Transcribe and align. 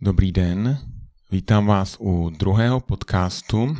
Dobrý 0.00 0.32
den, 0.32 0.78
vítám 1.30 1.66
vás 1.66 1.96
u 2.00 2.30
druhého 2.30 2.80
podcastu 2.80 3.76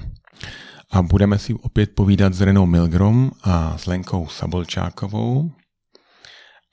a 0.90 1.02
budeme 1.02 1.38
si 1.38 1.54
opět 1.54 1.94
povídat 1.94 2.34
s 2.34 2.40
Renou 2.40 2.66
Milgrom 2.66 3.30
a 3.42 3.78
s 3.78 3.86
Lenkou 3.86 4.28
Sabolčákovou. 4.28 5.50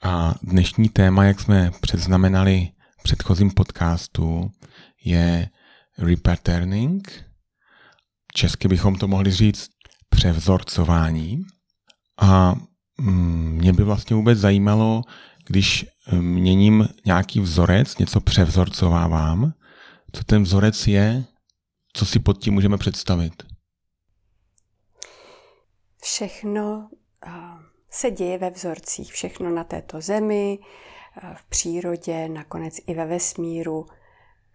A 0.02 0.34
dnešní 0.42 0.88
téma, 0.88 1.24
jak 1.24 1.40
jsme 1.40 1.70
předznamenali 1.80 2.68
v 2.98 3.02
předchozím 3.02 3.50
podcastu, 3.50 4.50
je 5.04 5.48
repatterning. 5.98 7.24
Česky 8.34 8.68
bychom 8.68 8.96
to 8.96 9.08
mohli 9.08 9.30
říct 9.30 9.70
převzorcování. 10.08 11.44
A 12.20 12.54
mm, 13.00 13.52
mě 13.52 13.72
by 13.72 13.84
vlastně 13.84 14.16
vůbec 14.16 14.38
zajímalo, 14.38 15.02
když 15.46 15.86
eh, 16.06 16.16
měním 16.16 16.88
nějaký 17.06 17.40
vzorec, 17.40 17.98
něco 17.98 18.20
převzorcovávám, 18.20 19.52
co 20.12 20.24
ten 20.24 20.42
vzorec 20.42 20.86
je, 20.86 21.24
co 21.92 22.06
si 22.06 22.18
pod 22.18 22.38
tím 22.38 22.54
můžeme 22.54 22.78
představit? 22.78 23.42
Všechno 26.02 26.88
eh, 27.26 27.30
se 27.90 28.10
děje 28.10 28.38
ve 28.38 28.50
vzorcích, 28.50 29.12
všechno 29.12 29.50
na 29.50 29.64
této 29.64 30.00
zemi, 30.00 30.58
eh, 31.22 31.34
v 31.36 31.44
přírodě, 31.44 32.28
nakonec 32.28 32.74
i 32.86 32.94
ve 32.94 33.06
vesmíru 33.06 33.86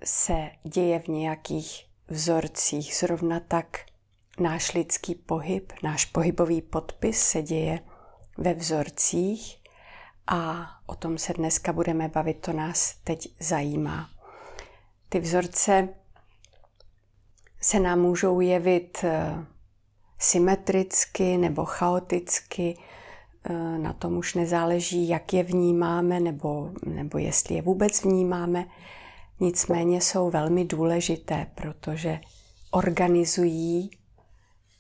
se 0.04 0.50
děje 0.64 1.00
v 1.00 1.08
nějakých 1.08 1.86
vzorcích. 2.08 2.96
Zrovna 2.96 3.40
tak 3.40 3.78
náš 4.40 4.74
lidský 4.74 5.16
pohyb, 5.16 5.74
náš 5.84 6.06
pohybový 6.06 6.62
podpis 6.62 7.20
se 7.20 7.42
děje 7.42 7.80
ve 8.38 8.54
vzorcích 8.54 9.59
a 10.30 10.70
o 10.86 10.96
tom 10.96 11.18
se 11.18 11.34
dneska 11.34 11.74
budeme 11.74 12.08
bavit, 12.08 12.40
to 12.42 12.54
nás 12.54 12.96
teď 13.04 13.28
zajímá. 13.40 14.10
Ty 15.10 15.20
vzorce 15.20 15.90
se 17.62 17.80
nám 17.80 18.00
můžou 18.00 18.40
jevit 18.40 18.98
eh, 19.04 19.46
symetricky 20.20 21.38
nebo 21.38 21.66
chaoticky, 21.66 22.78
eh, 23.44 23.54
na 23.78 23.94
tom 23.94 24.18
už 24.18 24.36
nezáleží, 24.36 25.10
jak 25.10 25.34
je 25.34 25.44
vnímáme 25.44 26.20
nebo, 26.20 26.72
nebo 26.86 27.18
jestli 27.18 27.56
je 27.56 27.62
vůbec 27.62 28.04
vnímáme. 28.04 28.66
Nicméně 29.40 30.02
jsou 30.02 30.30
velmi 30.30 30.66
důležité, 30.66 31.48
protože 31.56 32.20
organizují 32.72 33.90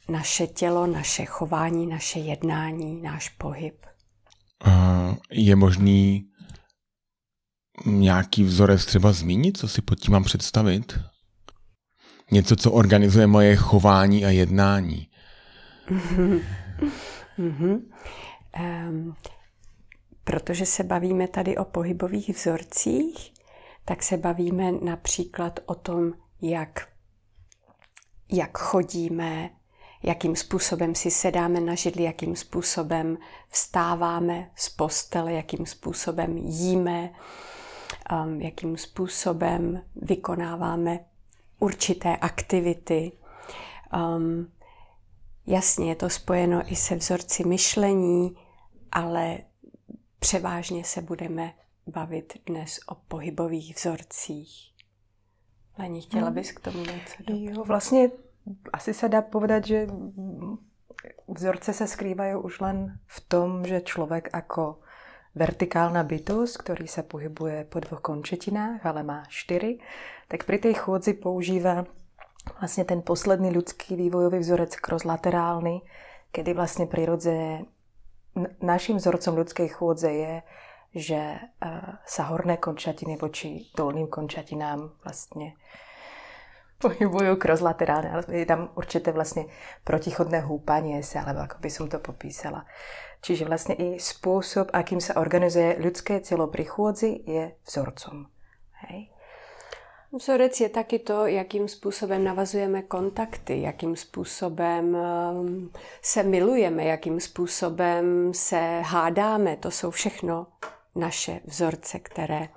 naše 0.10 0.48
tělo, 0.48 0.88
naše 0.88 1.26
chování, 1.26 1.88
naše 1.88 2.20
jednání, 2.20 3.02
náš 3.02 3.30
pohyb 3.30 3.86
je 5.32 5.56
možný 5.56 6.30
nějaký 7.86 8.44
vzorec 8.44 8.86
třeba 8.86 9.12
zmínit, 9.12 9.58
co 9.58 9.68
si 9.68 9.82
pod 9.82 10.00
tím 10.00 10.12
mám 10.12 10.24
představit? 10.24 11.00
Něco, 12.32 12.56
co 12.56 12.72
organizuje 12.72 13.28
moje 13.28 13.56
chování 13.56 14.26
a 14.26 14.30
jednání. 14.30 15.10
mm-hmm. 17.40 17.82
um, 18.90 19.16
protože 20.24 20.66
se 20.66 20.84
bavíme 20.84 21.28
tady 21.28 21.58
o 21.58 21.66
pohybových 21.66 22.30
vzorcích, 22.30 23.34
tak 23.86 24.04
se 24.04 24.18
bavíme 24.18 24.72
například 24.72 25.60
o 25.66 25.76
tom, 25.76 26.14
jak, 26.42 26.88
jak 28.32 28.58
chodíme, 28.58 29.50
jakým 30.04 30.36
způsobem 30.36 30.96
si 30.96 31.12
sedáme 31.12 31.60
na 31.60 31.76
židli, 31.76 32.04
jakým 32.04 32.36
způsobem 32.36 33.18
vstáváme 33.50 34.52
z 34.56 34.70
postele, 34.70 35.34
jakým 35.34 35.66
způsobem 35.66 36.38
jíme, 36.38 37.14
um, 38.24 38.42
jakým 38.42 38.78
způsobem 38.78 39.84
vykonáváme 39.96 41.00
určité 41.60 42.18
aktivity. 42.18 43.12
Um, 43.94 44.52
jasně 45.48 45.90
je 45.90 45.96
to 45.96 46.10
spojeno 46.10 46.72
i 46.72 46.76
se 46.76 46.96
vzorci 46.96 47.44
myšlení, 47.48 48.38
ale 48.92 49.38
převážně 50.20 50.84
se 50.84 51.02
budeme 51.02 51.54
bavit 51.88 52.34
dnes 52.46 52.80
o 52.88 52.96
pohybových 52.96 53.76
vzorcích. 53.76 54.74
Lení, 55.80 56.02
chtěla 56.02 56.26
hmm. 56.26 56.34
bys 56.34 56.52
k 56.52 56.60
tomu 56.60 56.80
něco 56.80 57.14
doplnit? 57.20 57.56
Jo, 57.56 57.64
vlastně 57.64 58.10
asi 58.74 58.92
sa 58.94 59.08
dá 59.08 59.22
povedať, 59.22 59.62
že 59.66 59.80
vzorce 61.30 61.72
sa 61.72 61.86
skrývajú 61.86 62.42
už 62.42 62.54
len 62.66 62.78
v 63.06 63.18
tom, 63.30 63.64
že 63.64 63.86
človek 63.86 64.34
ako 64.34 64.82
vertikálna 65.38 66.02
bytosť, 66.04 66.54
ktorý 66.66 66.86
sa 66.90 67.06
pohybuje 67.06 67.70
po 67.70 67.78
dvoch 67.80 68.02
končetinách, 68.02 68.82
ale 68.82 69.06
má 69.06 69.24
štyri, 69.30 69.78
tak 70.26 70.44
pri 70.50 70.58
tej 70.58 70.82
chôdzi 70.82 71.22
používa 71.22 71.86
vlastne 72.58 72.84
ten 72.84 73.06
posledný 73.06 73.54
ľudský 73.54 73.94
vývojový 73.94 74.42
vzorec 74.42 74.74
crosslaterálny, 74.82 75.86
kedy 76.34 76.52
vlastne 76.58 76.90
prirodzene 76.90 77.70
našim 78.62 78.98
vzorcom 78.98 79.46
ľudskej 79.46 79.70
chôdze 79.70 80.10
je, 80.10 80.34
že 80.98 81.22
sa 82.10 82.24
horné 82.34 82.58
končatiny 82.58 83.14
voči 83.22 83.70
dolným 83.78 84.10
končatinám 84.10 84.98
vlastne 85.06 85.54
pohybujú 86.80 87.36
crosslaterálne, 87.36 88.10
ale 88.10 88.24
je 88.32 88.48
tam 88.48 88.72
určité 88.80 89.12
vlastne 89.12 89.52
protichodné 89.84 90.48
húpanie 90.48 91.04
sa, 91.04 91.28
alebo 91.28 91.44
ako 91.44 91.58
by 91.60 91.70
som 91.70 91.86
to 91.92 92.00
popísala. 92.00 92.64
Čiže 93.20 93.44
vlastne 93.44 93.76
i 93.76 94.00
spôsob, 94.00 94.72
akým 94.72 95.04
sa 95.04 95.20
organizuje 95.20 95.76
ľudské 95.76 96.24
telo 96.24 96.48
pri 96.48 96.64
chôdzi, 96.64 97.20
je 97.28 97.44
vzorcom. 97.68 98.32
Hej? 98.88 99.12
Vzorec 100.12 100.62
je 100.62 100.70
taky 100.70 101.00
to, 101.00 101.26
jakým 101.26 101.68
způsobem 101.68 102.24
navazujeme 102.24 102.82
kontakty, 102.82 103.62
jakým 103.62 103.96
způsobem 103.96 104.96
ehm, 104.96 105.70
se 106.02 106.24
milujeme, 106.24 106.84
jakým 106.84 107.20
způsobem 107.20 108.34
se 108.34 108.82
hádáme. 108.82 109.58
To 109.58 109.72
jsou 109.72 109.92
všechno 109.92 110.48
naše 110.96 111.40
vzorce, 111.46 112.00
které 112.00 112.50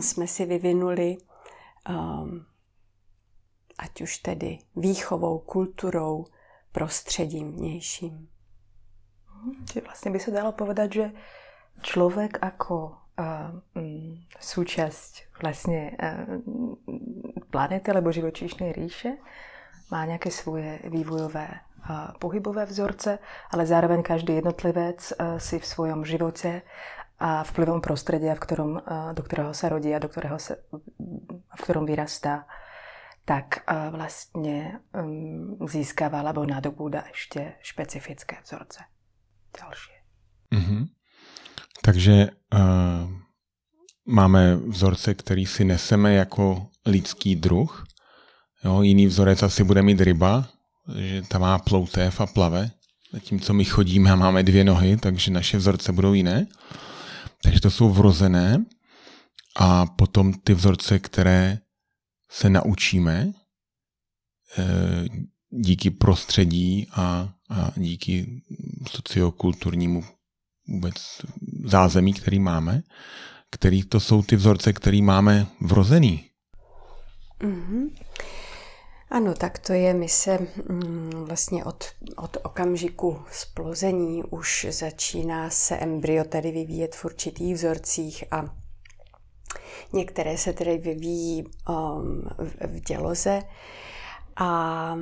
jsme 0.00 0.26
si 0.26 0.44
vyvinuli 0.44 1.16
um, 1.88 2.46
ať 3.82 4.00
už 4.00 4.18
tedy 4.18 4.58
výchovou, 4.76 5.38
kulturou, 5.38 6.24
prostředím 6.72 7.52
vnějším. 7.52 8.28
Čiže 9.66 9.80
vlastně 9.80 10.10
by 10.10 10.20
se 10.20 10.30
dalo 10.30 10.52
povedať, 10.52 10.92
že 10.92 11.10
člověk 11.82 12.38
jako 12.42 12.96
uh, 13.18 13.82
súčasť 14.40 15.22
vlastně 15.42 15.96
uh, 16.02 16.74
planety 17.50 17.90
alebo 17.90 18.12
živočíšnej 18.12 18.72
ríše 18.72 19.16
má 19.90 20.04
nějaké 20.04 20.30
svoje 20.30 20.78
vývojové 20.84 21.48
uh, 21.50 22.14
pohybové 22.18 22.66
vzorce, 22.66 23.18
ale 23.50 23.66
zároveň 23.66 24.02
každý 24.02 24.34
jednotlivec 24.34 25.12
si 25.38 25.58
v 25.58 25.66
svojom 25.66 26.04
živote 26.04 26.62
a 27.18 27.42
vplyvom 27.42 27.80
prostredia, 27.80 28.34
v 28.34 28.38
ktorom, 28.40 28.82
do 29.12 29.22
kterého 29.22 29.54
se 29.54 29.68
rodí 29.68 29.94
a 29.94 29.98
do 29.98 30.08
kterého 30.08 30.38
se, 30.38 30.56
v 31.56 31.62
ktorom 31.62 31.86
vyrastá, 31.86 32.46
tak 33.24 33.44
vlastně 33.90 34.78
um, 35.04 35.68
získává 35.68 36.20
alebo 36.20 36.46
nadobúda 36.46 37.04
ještě 37.08 37.52
špecifické 37.62 38.36
vzorce. 38.44 38.84
Další. 39.60 39.92
Mm-hmm. 40.52 40.86
Takže 41.82 42.28
uh, 42.54 43.10
máme 44.06 44.56
vzorce, 44.56 45.14
který 45.14 45.46
si 45.46 45.64
neseme 45.64 46.14
jako 46.14 46.66
lidský 46.86 47.36
druh. 47.36 47.84
Jo, 48.64 48.82
jiný 48.82 49.06
vzorec 49.06 49.42
asi 49.42 49.64
bude 49.64 49.82
mít 49.82 50.00
ryba, 50.00 50.48
že 50.98 51.22
ta 51.22 51.38
má 51.38 51.58
ploutev 51.58 52.20
a 52.20 52.26
plave, 52.26 52.70
zatímco 53.12 53.54
my 53.54 53.64
chodíme 53.64 54.10
a 54.10 54.16
máme 54.16 54.42
dvě 54.42 54.64
nohy, 54.64 54.96
takže 54.96 55.30
naše 55.30 55.56
vzorce 55.58 55.92
budou 55.92 56.12
jiné. 56.12 56.46
Takže 57.42 57.60
to 57.60 57.70
jsou 57.70 57.90
vrozené. 57.90 58.64
A 59.56 59.86
potom 59.86 60.32
ty 60.32 60.54
vzorce, 60.54 60.98
které 60.98 61.58
se 62.32 62.50
naučíme 62.50 63.32
eh, 64.58 64.64
díky 65.50 65.90
prostředí 65.90 66.86
a, 66.92 67.34
a 67.50 67.72
díky 67.76 68.42
sociokulturnímu 68.90 70.04
vůbec 70.68 70.94
zázemí, 71.64 72.12
který 72.12 72.38
máme, 72.38 72.82
který 73.50 73.82
to 73.82 74.00
jsou 74.00 74.22
ty 74.22 74.36
vzorce, 74.36 74.72
který 74.72 75.02
máme 75.02 75.46
vrozený. 75.60 76.24
Mm-hmm. 77.40 77.90
Ano, 79.10 79.34
tak 79.34 79.58
to 79.58 79.72
je. 79.72 79.94
My 79.94 80.08
se 80.08 80.38
mm, 80.68 81.10
vlastně 81.26 81.64
od, 81.64 81.84
od 82.16 82.36
okamžiku 82.42 83.22
splození 83.32 84.22
už 84.30 84.66
začíná 84.70 85.50
se 85.50 85.76
embryo 85.76 86.24
tedy 86.24 86.50
vyvíjet 86.50 86.94
v 86.94 87.04
určitých 87.04 87.54
vzorcích 87.54 88.24
a 88.30 88.61
Některé 89.92 90.38
se 90.38 90.52
tedy 90.52 90.78
vyvíjí 90.78 91.44
um, 91.44 92.22
v 92.60 92.80
děloze 92.80 93.42
a 94.36 94.96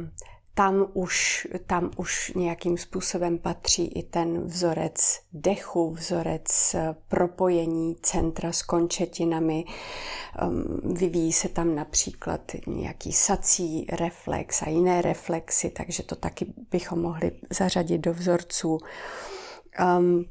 tam 0.54 0.86
už, 0.92 1.46
tam 1.66 1.90
už 1.96 2.32
nějakým 2.36 2.78
způsobem 2.78 3.38
patří 3.38 3.86
i 3.86 4.02
ten 4.02 4.46
vzorec 4.46 5.20
dechu, 5.32 5.90
vzorec 5.90 6.74
eh, 6.74 6.94
propojení 7.08 7.96
centra 8.02 8.52
s 8.52 8.62
končetinami. 8.62 9.64
Ehm, 10.38 10.80
vyvíjí 10.94 11.32
se 11.32 11.48
tam 11.48 11.74
například 11.74 12.40
nějaký 12.66 13.12
sací 13.12 13.86
reflex 13.92 14.62
a 14.62 14.68
jiné 14.68 15.02
reflexy, 15.02 15.70
takže 15.70 16.02
to 16.02 16.16
taky 16.16 16.46
bychom 16.70 17.02
mohli 17.02 17.32
zařadit 17.50 17.98
do 17.98 18.12
vzorců. 18.12 18.78
Um, 19.98 20.24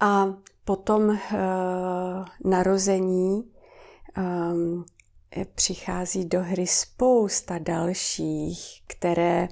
a 0.00 0.26
potom 0.66 1.08
uh, 1.08 1.18
narození 2.44 3.52
um, 4.16 4.84
přichází 5.54 6.24
do 6.24 6.42
hry 6.42 6.66
spousta 6.66 7.58
dalších, 7.58 8.82
které, 8.86 9.48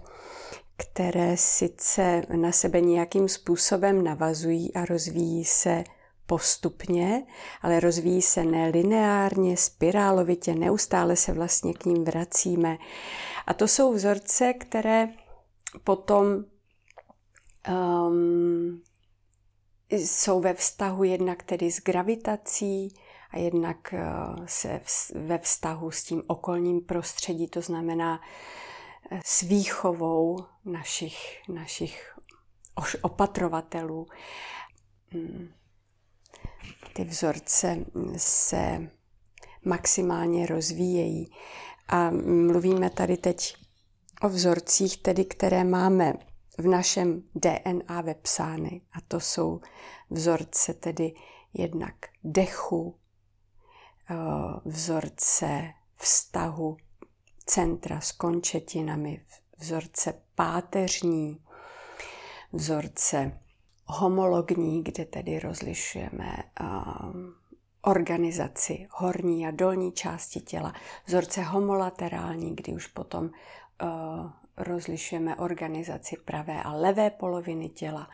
které 0.76 1.36
sice 1.36 2.22
na 2.36 2.52
sebe 2.52 2.80
nějakým 2.80 3.28
způsobem 3.28 4.04
navazují 4.04 4.74
a 4.74 4.84
rozvíjí 4.84 5.44
se 5.44 5.84
postupně, 6.26 7.26
ale 7.62 7.80
rozvíjí 7.80 8.22
se 8.22 8.44
nelineárně, 8.44 9.56
spirálovitě, 9.56 10.54
neustále 10.54 11.16
se 11.16 11.32
vlastně 11.32 11.74
k 11.74 11.84
ním 11.84 12.04
vracíme. 12.04 12.78
A 13.46 13.54
to 13.54 13.68
jsou 13.68 13.92
vzorce, 13.92 14.52
které 14.52 15.08
potom 15.84 16.26
um, 17.68 18.82
jsou 19.90 20.40
ve 20.40 20.54
vztahu 20.54 21.04
jednak 21.04 21.42
tedy 21.42 21.70
s 21.70 21.80
gravitací, 21.80 22.94
a 23.34 23.38
jednak 23.38 23.94
eh, 23.94 24.06
se 24.46 24.80
ve 25.14 25.38
vztahu 25.38 25.90
s 25.90 26.04
tím 26.04 26.22
okolním 26.26 26.80
prostředí, 26.80 27.46
to 27.48 27.60
znamená 27.60 28.20
eh, 29.10 29.20
s 29.24 29.40
výchovou 29.40 30.44
našich, 30.64 31.42
našich 31.48 32.18
opatrovatelů. 33.02 34.06
Hmm. 35.08 35.48
Ty 36.92 37.04
vzorce 37.04 37.84
se 38.16 38.90
maximálně 39.64 40.46
rozvíjejí. 40.46 41.30
A 41.88 42.10
mluvíme 42.26 42.90
tady 42.90 43.16
teď 43.16 43.56
o 44.22 44.28
vzorcích, 44.28 44.96
tedy, 44.96 45.24
které 45.24 45.64
máme 45.64 46.14
v 46.58 46.66
našem 46.66 47.22
DNA 47.34 48.00
vepsány. 48.00 48.80
A 48.92 49.00
to 49.08 49.20
jsou 49.20 49.60
vzorce 50.10 50.74
tedy 50.74 51.14
jednak 51.54 51.94
dechu, 52.24 52.94
Eh, 54.10 54.60
vzorce 54.64 55.72
vztahu 55.96 56.76
centra 57.46 58.00
s 58.00 58.12
končetinami, 58.12 59.20
vzorce 59.58 60.22
páteřní, 60.34 61.44
vzorce 62.52 63.40
homologní, 63.86 64.84
kde 64.84 65.04
tedy 65.04 65.38
rozlišujeme 65.38 66.36
um, 66.60 67.34
organizaci 67.82 68.86
horní 68.90 69.46
a 69.46 69.50
dolní 69.50 69.92
části 69.92 70.40
těla, 70.40 70.74
vzorce 71.06 71.42
homolaterální, 71.42 72.56
kdy 72.56 72.72
už 72.72 72.86
potom 72.86 73.24
uh, 73.24 74.30
rozlišujeme 74.56 75.36
organizaci 75.36 76.16
pravé 76.24 76.62
a 76.62 76.72
levé 76.72 77.10
poloviny 77.10 77.68
těla 77.68 78.08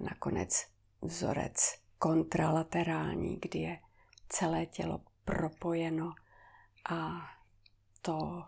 a 0.00 0.04
nakonec 0.04 0.66
vzorec 1.02 1.74
kontralaterální, 1.98 3.38
kdy 3.42 3.58
je 3.58 3.78
celé 4.28 4.66
tělo 4.66 5.00
propojeno 5.24 6.12
a 6.90 7.10
to 8.02 8.42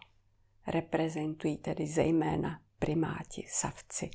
reprezentují 0.67 1.57
tedy 1.57 1.87
zejména 1.87 2.61
primáti, 2.79 3.47
savci, 3.49 4.11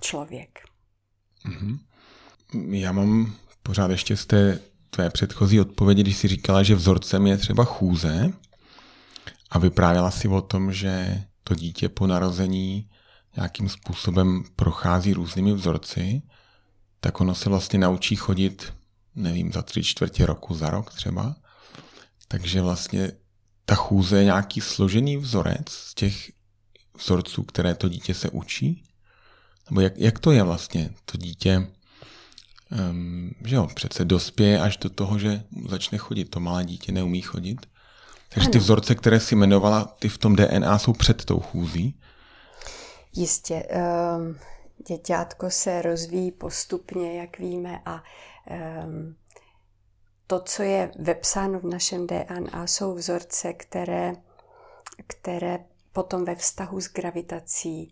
člověk. 0.00 0.58
Mm-hmm. 1.44 1.78
Já 2.70 2.92
mám 2.92 3.36
pořád 3.62 3.90
ještě 3.90 4.16
z 4.16 4.26
té 4.26 4.60
tvé 4.90 5.10
předchozí 5.10 5.60
odpovědi, 5.60 6.02
když 6.02 6.16
jsi 6.16 6.28
říkala, 6.28 6.62
že 6.62 6.74
vzorcem 6.74 7.26
je 7.26 7.36
třeba 7.36 7.64
chůze 7.64 8.32
a 9.50 9.58
vyprávěla 9.58 10.10
si 10.10 10.28
o 10.28 10.40
tom, 10.40 10.72
že 10.72 11.24
to 11.48 11.54
dítě 11.54 11.88
po 11.88 12.06
narození 12.06 12.90
nějakým 13.36 13.68
způsobem 13.68 14.44
prochází 14.56 15.12
různými 15.12 15.52
vzorci, 15.52 16.22
tak 17.00 17.20
ono 17.20 17.34
se 17.34 17.48
vlastně 17.48 17.78
naučí 17.78 18.16
chodit, 18.16 18.74
nevím, 19.14 19.52
za 19.52 19.62
tři 19.62 19.82
čtvrtě 19.82 20.26
roku, 20.26 20.54
za 20.54 20.70
rok 20.70 20.94
třeba. 20.94 21.36
Takže 22.28 22.60
vlastně 22.60 23.12
ta 23.64 23.74
chůze 23.74 24.18
je 24.18 24.24
nějaký 24.24 24.60
složený 24.60 25.16
vzorec 25.16 25.68
z 25.68 25.94
těch 25.94 26.32
vzorců, 26.98 27.42
které 27.42 27.74
to 27.74 27.88
dítě 27.88 28.14
se 28.14 28.30
učí? 28.30 28.82
Nebo 29.70 29.80
jak, 29.80 29.98
jak 29.98 30.18
to 30.18 30.32
je 30.32 30.42
vlastně? 30.42 30.90
To 31.04 31.18
dítě, 31.18 31.66
um, 32.90 33.30
že 33.44 33.56
jo, 33.56 33.68
přece 33.74 34.04
dospěje 34.04 34.60
až 34.60 34.76
do 34.76 34.90
toho, 34.90 35.18
že 35.18 35.42
začne 35.68 35.98
chodit. 35.98 36.24
To 36.24 36.40
malé 36.40 36.64
dítě 36.64 36.92
neumí 36.92 37.20
chodit. 37.20 37.66
Takže 38.36 38.46
ano. 38.46 38.52
ty 38.52 38.58
vzorce, 38.58 38.94
které 38.94 39.20
si 39.20 39.34
jmenovala, 39.34 39.84
ty 39.84 40.08
v 40.08 40.18
tom 40.18 40.36
DNA 40.36 40.78
jsou 40.78 40.92
před 40.92 41.24
tou 41.24 41.40
chůzí? 41.40 42.00
Jistě. 43.12 43.68
Um, 44.16 44.38
děťátko 44.88 45.50
se 45.50 45.82
rozvíjí 45.82 46.32
postupně, 46.32 47.20
jak 47.20 47.38
víme, 47.38 47.80
a 47.84 48.02
um, 48.84 49.16
to, 50.26 50.40
co 50.40 50.62
je 50.62 50.92
vepsáno 50.98 51.60
v 51.60 51.64
našem 51.64 52.06
DNA, 52.06 52.66
jsou 52.66 52.94
vzorce, 52.94 53.52
které, 53.52 54.12
které 55.06 55.58
potom 55.92 56.24
ve 56.24 56.34
vztahu 56.34 56.80
s 56.80 56.92
gravitací 56.92 57.90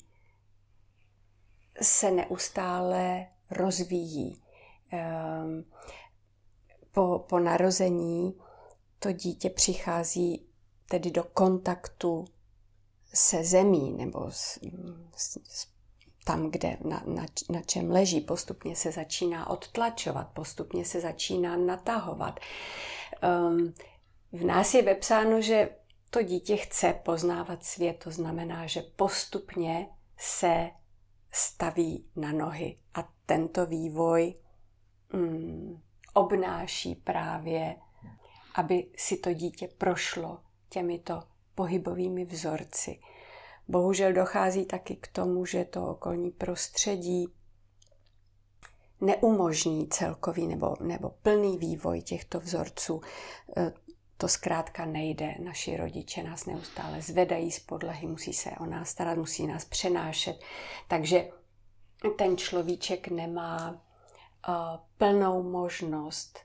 se 1.83 2.11
neustále 2.11 3.27
rozvíjí. 3.51 4.43
Ehm, 4.93 5.65
po, 6.93 7.25
po 7.29 7.39
narození 7.39 8.35
to 9.05 9.13
dítě 9.13 9.51
přichází 9.51 10.47
tedy 10.89 11.11
do 11.11 11.25
kontaktu 11.25 12.25
se 13.15 13.45
zemí 13.45 13.93
nebo 13.93 14.31
s, 14.31 14.59
s, 15.17 15.39
s 15.49 15.67
tam, 16.25 16.51
kde 16.51 16.77
na, 16.85 17.03
na, 17.07 17.27
na 17.51 17.63
čem 17.63 17.91
leží, 17.91 18.21
postupně 18.21 18.77
se 18.77 18.93
začíná 18.93 19.51
odtlačovat, 19.51 20.29
postupně 20.35 20.85
se 20.85 21.01
začíná 21.01 21.57
natahovat. 21.57 22.41
Um, 23.49 23.75
v 24.33 24.45
nás 24.45 24.75
je 24.75 24.83
vepsáno, 24.83 25.41
že 25.41 25.69
to 26.11 26.23
dítě 26.23 26.57
chce 26.57 26.93
poznávat 27.05 27.65
svět, 27.65 28.05
to 28.05 28.11
znamená, 28.11 28.67
že 28.67 28.83
postupně 28.97 29.89
se 30.19 30.71
staví 31.31 32.07
na 32.17 32.33
nohy. 32.33 32.79
A 32.95 33.09
tento 33.27 33.67
vývoj 33.67 34.35
um, 35.15 35.83
obnáší 36.15 36.95
právě, 36.95 37.77
aby 38.55 38.87
si 38.97 39.17
to 39.17 39.33
dítě 39.33 39.69
prošlo 39.79 40.39
těmito 40.69 41.23
pohybovými 41.55 42.25
vzorci. 42.25 43.01
Bohužel 43.69 44.13
dochází 44.13 44.67
taky 44.67 44.97
k 44.97 45.09
tomu, 45.09 45.47
že 45.47 45.65
to 45.65 45.87
okolní 45.87 46.31
prostředí 46.31 47.29
neumožní 49.01 49.89
celkový 49.89 50.47
nebo, 50.47 50.75
nebo 50.81 51.11
plný 51.11 51.59
vývoj 51.59 52.03
těchto 52.03 52.41
vzorců. 52.41 53.01
E, 53.57 53.73
to 54.17 54.29
zkrátka 54.29 54.85
nejde. 54.85 55.35
Naši 55.45 55.77
rodiče 55.77 56.23
nás 56.23 56.47
neustále 56.47 57.03
zvedají 57.03 57.53
z 57.53 57.61
podlahy, 57.61 58.07
musí 58.07 58.33
se 58.33 58.51
o 58.51 58.67
nás 58.67 58.89
starat, 58.89 59.19
musí 59.19 59.47
nás 59.47 59.65
přenášet. 59.65 60.41
Takže 60.89 61.29
ten 62.19 62.37
človíček 62.37 63.09
nemá 63.09 63.71
uh, 63.71 64.55
plnou 64.99 65.43
možnost, 65.43 66.39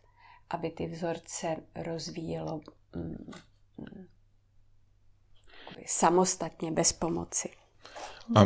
aby 0.50 0.70
ty 0.70 0.88
vzorce 0.88 1.56
rozvíjelo 1.76 2.62
mm, 2.96 3.32
samostatně, 5.86 6.72
bez 6.72 6.94
pomoci. 6.94 7.50
A 8.36 8.46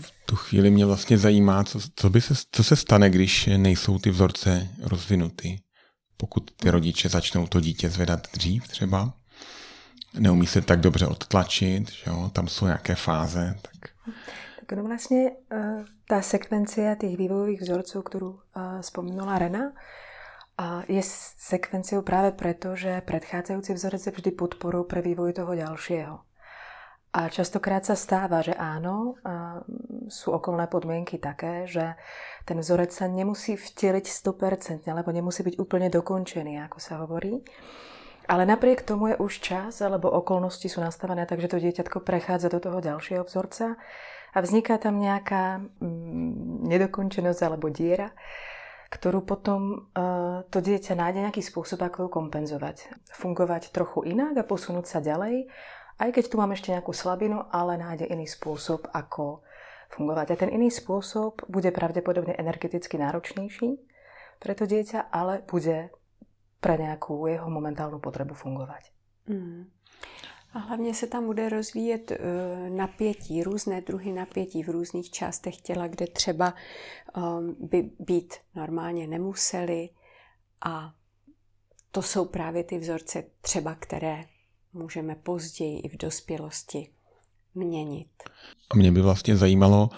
v 0.00 0.12
tu 0.26 0.36
chvíli 0.36 0.70
mě 0.70 0.86
vlastně 0.86 1.18
zajímá, 1.18 1.64
co, 1.64 1.80
co, 1.96 2.10
by 2.10 2.20
se, 2.20 2.34
co 2.52 2.64
se 2.64 2.76
stane, 2.76 3.10
když 3.10 3.46
nejsou 3.56 3.98
ty 3.98 4.10
vzorce 4.10 4.68
rozvinuty. 4.82 5.60
Pokud 6.16 6.50
ty 6.50 6.70
rodiče 6.70 7.08
začnou 7.08 7.46
to 7.46 7.60
dítě 7.60 7.90
zvedat 7.90 8.28
dřív 8.32 8.68
třeba, 8.68 9.12
neumí 10.18 10.46
se 10.46 10.60
tak 10.62 10.80
dobře 10.80 11.06
odtlačit, 11.06 11.90
že 11.90 12.10
jo? 12.10 12.30
tam 12.32 12.48
jsou 12.48 12.64
nějaké 12.64 12.94
fáze. 12.94 13.58
Tak... 13.62 13.90
Tak 14.60 14.72
ono 14.72 14.84
vlastně 14.84 15.30
uh, 15.30 15.84
ta 16.08 16.22
sekvencia 16.22 16.94
těch 16.94 17.16
vývojových 17.16 17.60
vzorců, 17.60 18.02
kterou 18.02 18.30
uh, 18.30 18.40
vzpomínala 18.80 19.38
Rena, 19.38 19.72
a 20.58 20.84
je 20.88 21.00
sekvenciou 21.38 22.04
práve 22.04 22.36
preto, 22.36 22.76
že 22.76 23.00
predchádzajúci 23.04 23.72
vzorec 23.72 24.02
je 24.04 24.12
vždy 24.12 24.30
podporou 24.36 24.84
pre 24.84 25.00
vývoj 25.00 25.36
toho 25.40 25.52
ďalšieho. 25.56 26.14
A 27.12 27.28
častokrát 27.28 27.84
sa 27.84 27.92
stáva, 27.92 28.40
že 28.40 28.56
áno, 28.56 29.20
sú 30.08 30.32
okolné 30.32 30.64
podmienky 30.72 31.20
také, 31.20 31.68
že 31.68 31.92
ten 32.48 32.56
vzorec 32.56 32.88
sa 32.88 33.04
nemusí 33.04 33.52
vteliť 33.52 34.08
100%, 34.08 34.88
alebo 34.88 35.12
nemusí 35.12 35.44
byť 35.44 35.60
úplne 35.60 35.92
dokončený, 35.92 36.64
ako 36.64 36.78
sa 36.80 37.04
hovorí. 37.04 37.44
Ale 38.32 38.48
napriek 38.48 38.80
tomu 38.88 39.12
je 39.12 39.20
už 39.20 39.44
čas, 39.44 39.84
alebo 39.84 40.08
okolnosti 40.08 40.64
sú 40.64 40.80
nastavené 40.80 41.28
tak, 41.28 41.44
že 41.44 41.52
to 41.52 41.60
dieťatko 41.60 42.00
prechádza 42.00 42.48
do 42.48 42.64
toho 42.64 42.80
ďalšieho 42.80 43.28
vzorca 43.28 43.76
a 44.32 44.38
vzniká 44.40 44.80
tam 44.80 44.96
nejaká 44.96 45.60
mm, 45.60 46.64
nedokončenosť 46.64 47.40
alebo 47.44 47.68
diera, 47.68 48.16
ktorú 48.92 49.24
potom 49.24 49.88
uh, 49.96 50.44
to 50.52 50.60
dieťa 50.60 50.92
nájde 50.92 51.24
nejaký 51.24 51.40
spôsob, 51.40 51.80
ako 51.80 52.06
ju 52.06 52.08
kompenzovať. 52.12 52.92
Fungovať 53.16 53.72
trochu 53.72 54.04
inak 54.04 54.36
a 54.36 54.44
posunúť 54.44 54.84
sa 54.84 54.98
ďalej, 55.00 55.48
aj 55.96 56.10
keď 56.12 56.24
tu 56.28 56.36
mám 56.36 56.52
ešte 56.52 56.76
nejakú 56.76 56.92
slabinu, 56.92 57.48
ale 57.48 57.80
nájde 57.80 58.04
iný 58.12 58.28
spôsob, 58.28 58.92
ako 58.92 59.40
fungovať. 59.96 60.36
A 60.36 60.40
ten 60.44 60.50
iný 60.52 60.68
spôsob 60.68 61.48
bude 61.48 61.72
pravdepodobne 61.72 62.36
energeticky 62.36 63.00
náročnejší 63.00 63.80
pre 64.42 64.52
to 64.52 64.68
dieťa, 64.68 65.08
ale 65.08 65.40
bude 65.46 65.88
pre 66.60 66.76
nějakou 66.76 67.26
jeho 67.26 67.50
momentálnu 67.50 67.98
potřebu 67.98 68.34
fungovat. 68.34 68.82
Mm. 69.26 69.70
A 70.52 70.58
hlavně 70.58 70.94
se 70.94 71.06
tam 71.06 71.26
bude 71.26 71.48
rozvíjet 71.48 72.10
uh, 72.10 72.16
napětí, 72.76 73.42
různé 73.42 73.80
druhy 73.80 74.12
napětí 74.12 74.62
v 74.62 74.68
různých 74.68 75.10
částech 75.10 75.56
těla, 75.56 75.86
kde 75.86 76.06
třeba 76.06 76.54
um, 77.16 77.56
by 77.60 77.90
být 77.98 78.34
normálně 78.54 79.06
nemuseli. 79.06 79.88
A 80.64 80.92
to 81.90 82.02
jsou 82.02 82.24
právě 82.24 82.64
ty 82.64 82.78
vzorce 82.78 83.24
třeba, 83.40 83.74
které 83.74 84.24
můžeme 84.72 85.14
později 85.14 85.80
i 85.80 85.88
v 85.88 85.96
dospělosti 85.96 86.88
měnit. 87.54 88.08
A 88.70 88.76
mě 88.76 88.92
by 88.92 89.00
vlastně 89.00 89.36
zajímalo, 89.36 89.90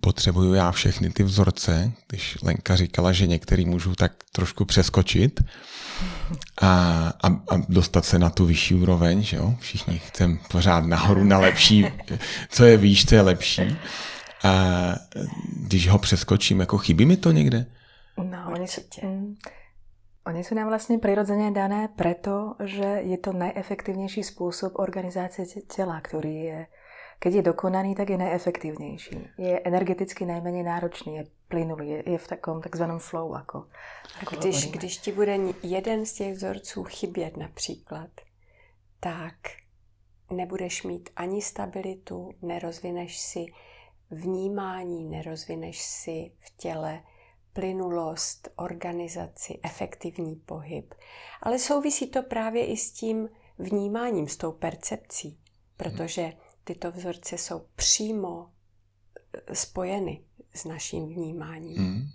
potřebuju 0.00 0.54
já 0.54 0.72
všechny 0.72 1.10
ty 1.10 1.22
vzorce, 1.22 1.92
když 2.08 2.38
Lenka 2.42 2.76
říkala, 2.76 3.12
že 3.12 3.26
některý 3.26 3.64
můžu 3.64 3.94
tak 3.94 4.12
trošku 4.32 4.64
přeskočit 4.64 5.40
a, 6.62 6.68
a, 7.22 7.28
a 7.28 7.62
dostat 7.68 8.04
se 8.04 8.18
na 8.18 8.30
tu 8.30 8.46
vyšší 8.46 8.74
úroveň, 8.74 9.22
že 9.22 9.36
jo? 9.36 9.54
Všichni 9.60 9.98
chceme 9.98 10.38
pořád 10.50 10.84
nahoru 10.84 11.24
na 11.24 11.38
lepší, 11.38 11.86
co 12.48 12.64
je 12.64 12.76
výš, 12.76 13.04
to 13.04 13.14
je 13.14 13.20
lepší. 13.20 13.76
A 14.44 14.94
když 15.68 15.88
ho 15.88 15.98
přeskočím, 15.98 16.60
jako 16.60 16.78
chybí 16.78 17.06
mi 17.06 17.16
to 17.16 17.32
někde? 17.32 17.66
No, 18.22 18.52
oni 18.52 18.68
jsou, 18.68 18.82
mm, 19.02 19.36
oni 20.26 20.44
jsou 20.44 20.54
nám 20.54 20.68
vlastně 20.68 20.98
přirozeně 20.98 21.50
dané 21.50 21.88
preto, 21.96 22.54
že 22.64 22.84
je 22.84 23.18
to 23.18 23.32
nejefektivnější 23.32 24.22
způsob 24.22 24.72
organizace 24.76 25.42
těla, 25.76 26.00
který 26.00 26.34
je 26.34 26.66
keď 27.22 27.34
je 27.34 27.42
dokonaný, 27.42 27.94
tak 27.94 28.10
je 28.10 28.18
nejefektivnější. 28.18 29.28
Je 29.38 29.60
energeticky 29.64 30.26
nejméně 30.26 30.62
náročný, 30.62 31.16
je 31.16 31.24
plynulý, 31.48 31.88
je, 31.88 32.10
je 32.10 32.18
v 32.18 32.28
takovém 32.28 32.62
takzvaném 32.62 32.98
flow. 32.98 33.34
Jako, 33.34 33.66
jako 34.20 34.36
když, 34.36 34.70
když 34.70 34.98
ti 34.98 35.12
bude 35.12 35.38
jeden 35.62 36.06
z 36.06 36.12
těch 36.12 36.34
vzorců 36.34 36.84
chybět 36.84 37.36
například, 37.36 38.10
tak 39.00 39.34
nebudeš 40.30 40.82
mít 40.82 41.10
ani 41.16 41.42
stabilitu, 41.42 42.30
nerozvineš 42.42 43.18
si 43.18 43.46
vnímání, 44.10 45.04
nerozvineš 45.04 45.82
si 45.82 46.32
v 46.38 46.56
těle 46.56 47.02
plynulost, 47.52 48.48
organizaci, 48.56 49.58
efektivní 49.62 50.36
pohyb. 50.36 50.94
Ale 51.42 51.58
souvisí 51.58 52.10
to 52.10 52.22
právě 52.22 52.66
i 52.66 52.76
s 52.76 52.92
tím 52.92 53.28
vnímáním, 53.58 54.28
s 54.28 54.36
tou 54.36 54.52
percepcí, 54.52 55.38
protože 55.76 56.32
tyto 56.74 56.90
vzorce 56.90 57.38
jsou 57.38 57.62
přímo 57.76 58.46
eh, 59.48 59.54
spojeny 59.54 60.20
s 60.54 60.64
naším 60.64 61.08
vnímáním. 61.08 61.78
Hmm. 61.78 62.08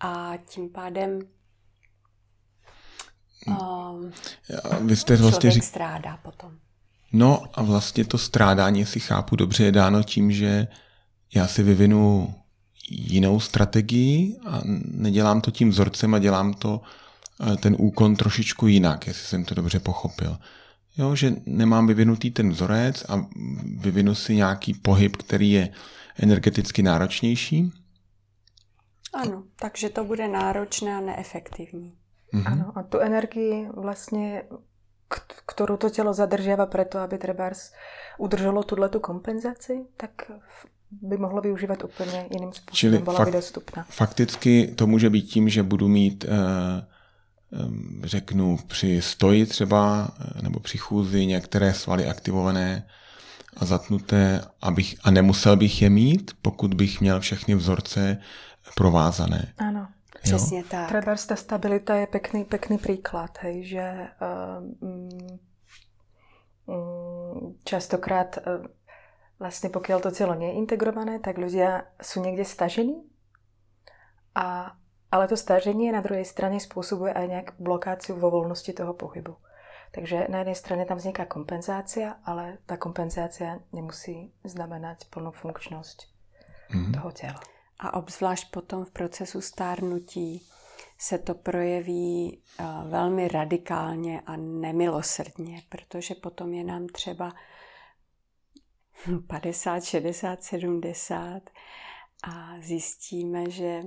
A 0.00 0.32
tím 0.46 0.70
pádem 0.70 1.20
um, 3.46 4.12
Vy 4.80 4.96
jste 4.96 5.16
vlastně 5.16 5.40
člověk 5.40 5.54
řík... 5.54 5.64
strádá 5.64 6.16
potom. 6.16 6.58
No 7.12 7.44
a 7.54 7.62
vlastně 7.62 8.04
to 8.04 8.18
strádání, 8.18 8.80
jestli 8.80 9.00
chápu 9.00 9.36
dobře, 9.36 9.64
je 9.64 9.72
dáno 9.72 10.02
tím, 10.02 10.32
že 10.32 10.68
já 11.34 11.46
si 11.46 11.62
vyvinu 11.62 12.34
jinou 12.90 13.40
strategii 13.40 14.38
a 14.46 14.60
nedělám 14.84 15.40
to 15.40 15.50
tím 15.50 15.70
vzorcem 15.70 16.14
a 16.14 16.18
dělám 16.18 16.54
to 16.54 16.80
eh, 17.52 17.56
ten 17.56 17.76
úkon 17.78 18.16
trošičku 18.16 18.66
jinak, 18.66 19.06
jestli 19.06 19.26
jsem 19.26 19.44
to 19.44 19.54
dobře 19.54 19.80
pochopil. 19.80 20.38
Jo, 20.96 21.16
že 21.16 21.32
nemám 21.46 21.86
vyvinutý 21.86 22.30
ten 22.30 22.50
vzorec 22.50 23.04
a 23.08 23.26
vyvinu 23.76 24.14
si 24.14 24.34
nějaký 24.34 24.74
pohyb, 24.74 25.16
který 25.16 25.50
je 25.50 25.68
energeticky 26.22 26.82
náročnější. 26.82 27.72
Ano, 29.12 29.42
takže 29.56 29.88
to 29.88 30.04
bude 30.04 30.28
náročné 30.28 30.96
a 30.96 31.00
neefektivní. 31.00 31.94
Mm-hmm. 32.34 32.52
Ano, 32.52 32.72
a 32.74 32.82
tu 32.82 32.98
energii 32.98 33.68
vlastně, 33.76 34.42
kterou 35.46 35.76
to 35.76 35.90
tělo 35.90 36.14
zadržává 36.14 36.66
proto, 36.66 36.98
aby 36.98 37.18
třeba 37.18 37.50
udrželo 38.18 38.62
tuhle 38.62 38.88
tu 38.88 39.00
kompenzaci, 39.00 39.86
tak 39.96 40.10
by 40.90 41.16
mohlo 41.16 41.40
využívat 41.40 41.84
úplně 41.84 42.26
jiným 42.30 42.52
způsobem, 42.52 42.76
Čili 42.76 42.98
byla 42.98 43.16
fakt, 43.16 43.26
by 43.26 43.32
dostupná. 43.32 43.86
Fakticky 43.88 44.66
to 44.76 44.86
může 44.86 45.10
být 45.10 45.22
tím, 45.22 45.48
že 45.48 45.62
budu 45.62 45.88
mít 45.88 46.24
uh, 46.24 46.30
řeknu 48.04 48.58
při 48.66 49.02
stoji 49.02 49.46
třeba 49.46 50.08
nebo 50.42 50.60
při 50.60 50.78
chůzi 50.78 51.26
některé 51.26 51.74
svaly 51.74 52.06
aktivované 52.06 52.86
a 53.56 53.64
zatnuté 53.64 54.40
abych, 54.62 54.94
a 55.04 55.10
nemusel 55.10 55.56
bych 55.56 55.82
je 55.82 55.90
mít, 55.90 56.30
pokud 56.42 56.74
bych 56.74 57.00
měl 57.00 57.20
všechny 57.20 57.54
vzorce 57.54 58.18
provázané. 58.76 59.52
Ano. 59.58 59.88
Přesně 60.22 60.58
jo? 60.58 60.64
tak. 60.70 60.86
Třeba 60.86 61.16
ta 61.28 61.36
stabilita 61.36 61.94
je 61.94 62.06
pekný, 62.06 62.44
pekný 62.44 62.78
příklad, 62.78 63.38
hej, 63.40 63.64
že 63.64 64.08
uh, 64.20 64.88
um, 66.66 67.58
častokrát 67.64 68.38
uh, 68.46 68.66
vlastně 69.38 69.70
pokud 69.70 70.02
to 70.02 70.10
tělo 70.10 70.34
nie 70.34 70.48
je 70.48 70.54
integrované, 70.54 71.18
tak 71.18 71.38
ľudia 71.38 71.82
jsou 72.02 72.24
někde 72.24 72.44
stažení 72.44 72.94
a 74.34 74.76
ale 75.14 75.28
to 75.28 75.36
stažení 75.36 75.92
na 75.92 76.00
druhé 76.00 76.24
straně 76.24 76.60
způsobuje 76.60 77.12
aj 77.12 77.28
nějak 77.28 77.54
blokáciu 77.58 78.18
vo 78.18 78.30
volnosti 78.30 78.72
toho 78.72 78.94
pohybu. 78.94 79.36
Takže 79.90 80.26
na 80.28 80.38
jedné 80.38 80.54
straně 80.54 80.84
tam 80.84 80.98
vzniká 80.98 81.24
kompenzácia, 81.24 82.16
ale 82.24 82.58
ta 82.66 82.76
kompenzácia 82.76 83.58
nemusí 83.72 84.32
znamenat 84.44 84.98
plnou 85.10 85.30
funkčnost 85.30 86.02
mm. 86.74 86.92
toho 86.92 87.12
těla. 87.12 87.40
A 87.78 87.94
obzvlášť 87.94 88.50
potom 88.50 88.84
v 88.84 88.90
procesu 88.90 89.40
stárnutí 89.40 90.42
se 90.98 91.18
to 91.18 91.34
projeví 91.34 92.42
uh, 92.60 92.90
velmi 92.90 93.28
radikálně 93.28 94.20
a 94.26 94.36
nemilosrdně, 94.36 95.62
protože 95.68 96.14
potom 96.14 96.52
je 96.52 96.64
nám 96.64 96.86
třeba 96.86 97.32
50, 99.26 99.84
60, 99.84 100.42
70 100.42 101.42
a 102.24 102.54
zjistíme, 102.60 103.50
že 103.50 103.82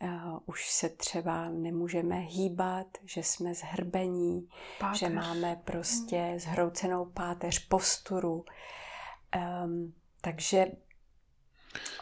Uh, 0.00 0.38
už 0.46 0.70
se 0.70 0.88
třeba 0.88 1.48
nemůžeme 1.48 2.16
hýbat, 2.18 2.86
že 3.04 3.22
jsme 3.22 3.54
zhrbení, 3.54 4.48
páteř. 4.80 4.98
že 4.98 5.08
máme 5.08 5.56
prostě 5.64 6.34
zhroucenou 6.38 7.04
páteř, 7.04 7.58
posturu. 7.58 8.44
Um, 9.64 9.92
takže 10.20 10.66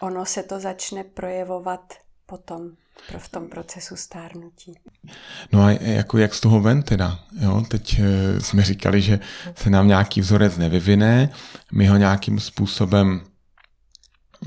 ono 0.00 0.26
se 0.26 0.42
to 0.42 0.60
začne 0.60 1.04
projevovat 1.04 1.94
potom 2.26 2.70
v 3.18 3.28
tom 3.28 3.48
procesu 3.48 3.96
stárnutí. 3.96 4.74
No 5.52 5.62
a 5.62 5.70
jako 5.70 6.18
jak 6.18 6.34
z 6.34 6.40
toho 6.40 6.60
ven 6.60 6.82
teda? 6.82 7.18
Jo? 7.40 7.64
Teď 7.70 7.98
e, 7.98 8.40
jsme 8.40 8.62
říkali, 8.62 9.02
že 9.02 9.20
se 9.54 9.70
nám 9.70 9.88
nějaký 9.88 10.20
vzorec 10.20 10.56
nevyvine, 10.56 11.30
my 11.72 11.86
ho 11.86 11.96
nějakým 11.96 12.40
způsobem 12.40 13.20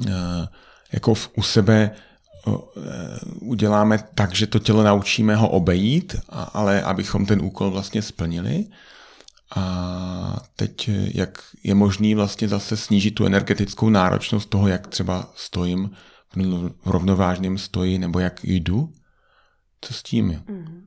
e, 0.08 0.12
jako 0.92 1.14
v, 1.14 1.30
u 1.36 1.42
sebe 1.42 1.92
Eh, 1.92 2.13
uděláme 3.42 4.04
tak, 4.16 4.36
že 4.36 4.48
to 4.48 4.60
tělo 4.60 4.84
naučíme 4.84 5.36
ho 5.36 5.50
obejít, 5.50 6.16
ale 6.30 6.84
abychom 6.84 7.26
ten 7.26 7.42
úkol 7.42 7.72
vlastně 7.72 8.02
splnili. 8.02 8.66
A 9.56 10.40
teď, 10.56 10.90
jak 11.14 11.44
je 11.64 11.76
možný 11.76 12.16
vlastně 12.16 12.48
zase 12.48 12.78
snížit 12.78 13.12
tu 13.12 13.26
energetickou 13.26 13.90
náročnost 13.90 14.50
toho, 14.50 14.68
jak 14.68 14.88
třeba 14.88 15.32
stojím 15.36 15.92
v 16.84 16.90
rovnovážném 16.90 17.58
stoji, 17.58 17.98
nebo 17.98 18.20
jak 18.20 18.44
jdu? 18.44 18.94
Co 19.82 19.94
s 19.94 20.04
tím? 20.04 20.44
Mm. 20.48 20.86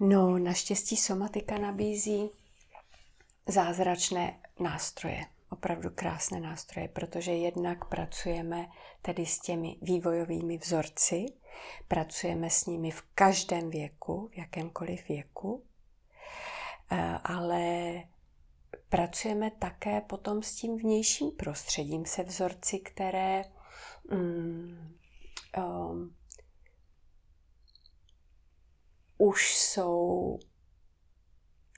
No, 0.00 0.38
naštěstí 0.38 0.96
somatika 0.96 1.58
nabízí 1.58 2.28
zázračné 3.48 4.34
nástroje 4.60 5.24
opravdu 5.54 5.90
krásné 5.90 6.40
nástroje, 6.40 6.88
protože 6.88 7.32
jednak 7.32 7.84
pracujeme 7.88 8.66
tedy 9.02 9.26
s 9.26 9.38
těmi 9.40 9.76
vývojovými 9.82 10.58
vzorci, 10.58 11.26
pracujeme 11.88 12.50
s 12.50 12.66
nimi 12.66 12.90
v 12.90 13.02
každém 13.14 13.70
věku, 13.70 14.28
v 14.32 14.38
jakémkoliv 14.38 15.08
věku, 15.08 15.64
eh, 16.92 17.18
ale 17.24 17.94
pracujeme 18.88 19.50
také 19.50 20.00
potom 20.00 20.42
s 20.42 20.54
tím 20.54 20.78
vnějším 20.78 21.30
prostředím, 21.30 22.06
se 22.06 22.22
vzorci, 22.22 22.78
které 22.78 23.44
um, 24.10 24.96
um, 25.58 26.16
už 29.18 29.56
jsou 29.58 30.38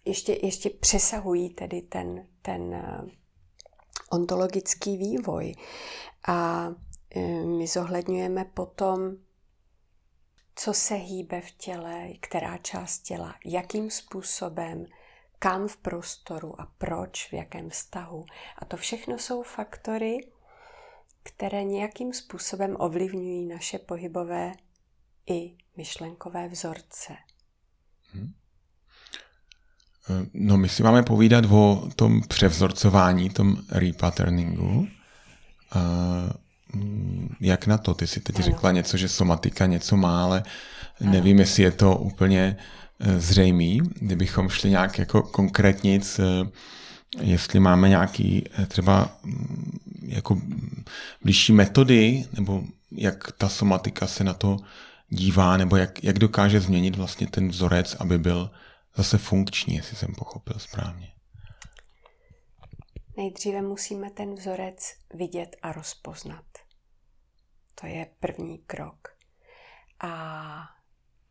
ještě, 0.04 0.38
ještě 0.42 0.70
přesahují 0.70 1.50
tedy 1.50 1.82
ten, 1.82 2.26
ten 2.42 2.74
ontologický 4.10 4.96
vývoj. 4.96 5.54
A 6.28 6.68
eh, 7.10 7.20
my 7.44 7.66
zohledňujeme 7.66 8.44
potom, 8.44 9.16
co 10.56 10.74
se 10.74 10.94
hýbe 10.94 11.40
v 11.40 11.50
těle, 11.50 12.08
která 12.20 12.58
část 12.58 12.98
těla, 12.98 13.34
jakým 13.44 13.90
způsobem, 13.90 14.86
kam 15.38 15.68
v 15.68 15.76
prostoru 15.76 16.60
a 16.60 16.72
proč, 16.78 17.28
v 17.28 17.32
jakém 17.32 17.70
vztahu. 17.70 18.24
A 18.58 18.64
to 18.64 18.76
všechno 18.76 19.18
jsou 19.18 19.42
faktory, 19.42 20.18
které 21.22 21.64
nějakým 21.64 22.12
způsobem 22.12 22.76
ovlivňují 22.78 23.46
naše 23.46 23.78
pohybové 23.78 24.52
i 25.26 25.56
myšlenkové 25.76 26.48
vzorce. 26.48 27.16
Hmm. 28.02 28.34
No 30.34 30.56
my 30.56 30.68
si 30.68 30.82
máme 30.82 31.02
povídat 31.02 31.44
o 31.50 31.88
tom 31.96 32.22
převzorcování, 32.28 33.30
tom 33.30 33.56
repatterningu. 33.70 34.88
Mm, 36.74 37.34
jak 37.40 37.66
na 37.66 37.78
to? 37.78 37.94
Ty 37.94 38.06
si 38.06 38.20
teď 38.20 38.36
řekla 38.36 38.72
něco, 38.72 38.96
že 38.96 39.08
somatika 39.08 39.66
něco 39.66 39.96
má, 39.96 40.24
ale 40.24 40.42
nevím, 41.00 41.38
jestli 41.38 41.62
je 41.62 41.70
to 41.70 41.96
úplně 41.96 42.56
e, 43.00 43.20
zřejmý. 43.20 43.80
Kdybychom 43.94 44.48
šli 44.48 44.70
nějak 44.70 44.98
jako 44.98 45.22
konkrétnic, 45.22 46.18
e, 46.18 46.24
jestli 47.20 47.60
máme 47.60 47.88
nějaký 47.88 48.44
e, 48.58 48.66
třeba 48.66 49.18
mm, 49.24 49.78
jako 50.02 50.40
blížší 51.24 51.52
metody, 51.52 52.24
nebo 52.36 52.64
jak 52.92 53.32
ta 53.32 53.48
somatika 53.48 54.06
se 54.06 54.24
na 54.24 54.32
to 54.32 54.56
dívá, 55.08 55.56
nebo 55.56 55.76
jak, 55.76 56.04
jak 56.04 56.18
dokáže 56.18 56.60
změnit 56.60 56.96
vlastně 56.96 57.26
ten 57.26 57.48
vzorec, 57.48 57.96
aby 57.98 58.18
byl 58.18 58.50
zase 58.96 59.18
funkční, 59.18 59.74
jestli 59.74 59.96
jsem 59.96 60.14
pochopil 60.14 60.58
správně. 60.58 61.12
Nejdříve 63.16 63.62
musíme 63.62 64.10
ten 64.10 64.34
vzorec 64.34 64.94
vidět 65.14 65.56
a 65.62 65.72
rozpoznat. 65.72 66.44
To 67.80 67.86
je 67.86 68.10
první 68.20 68.58
krok. 68.58 69.16
A 70.00 70.76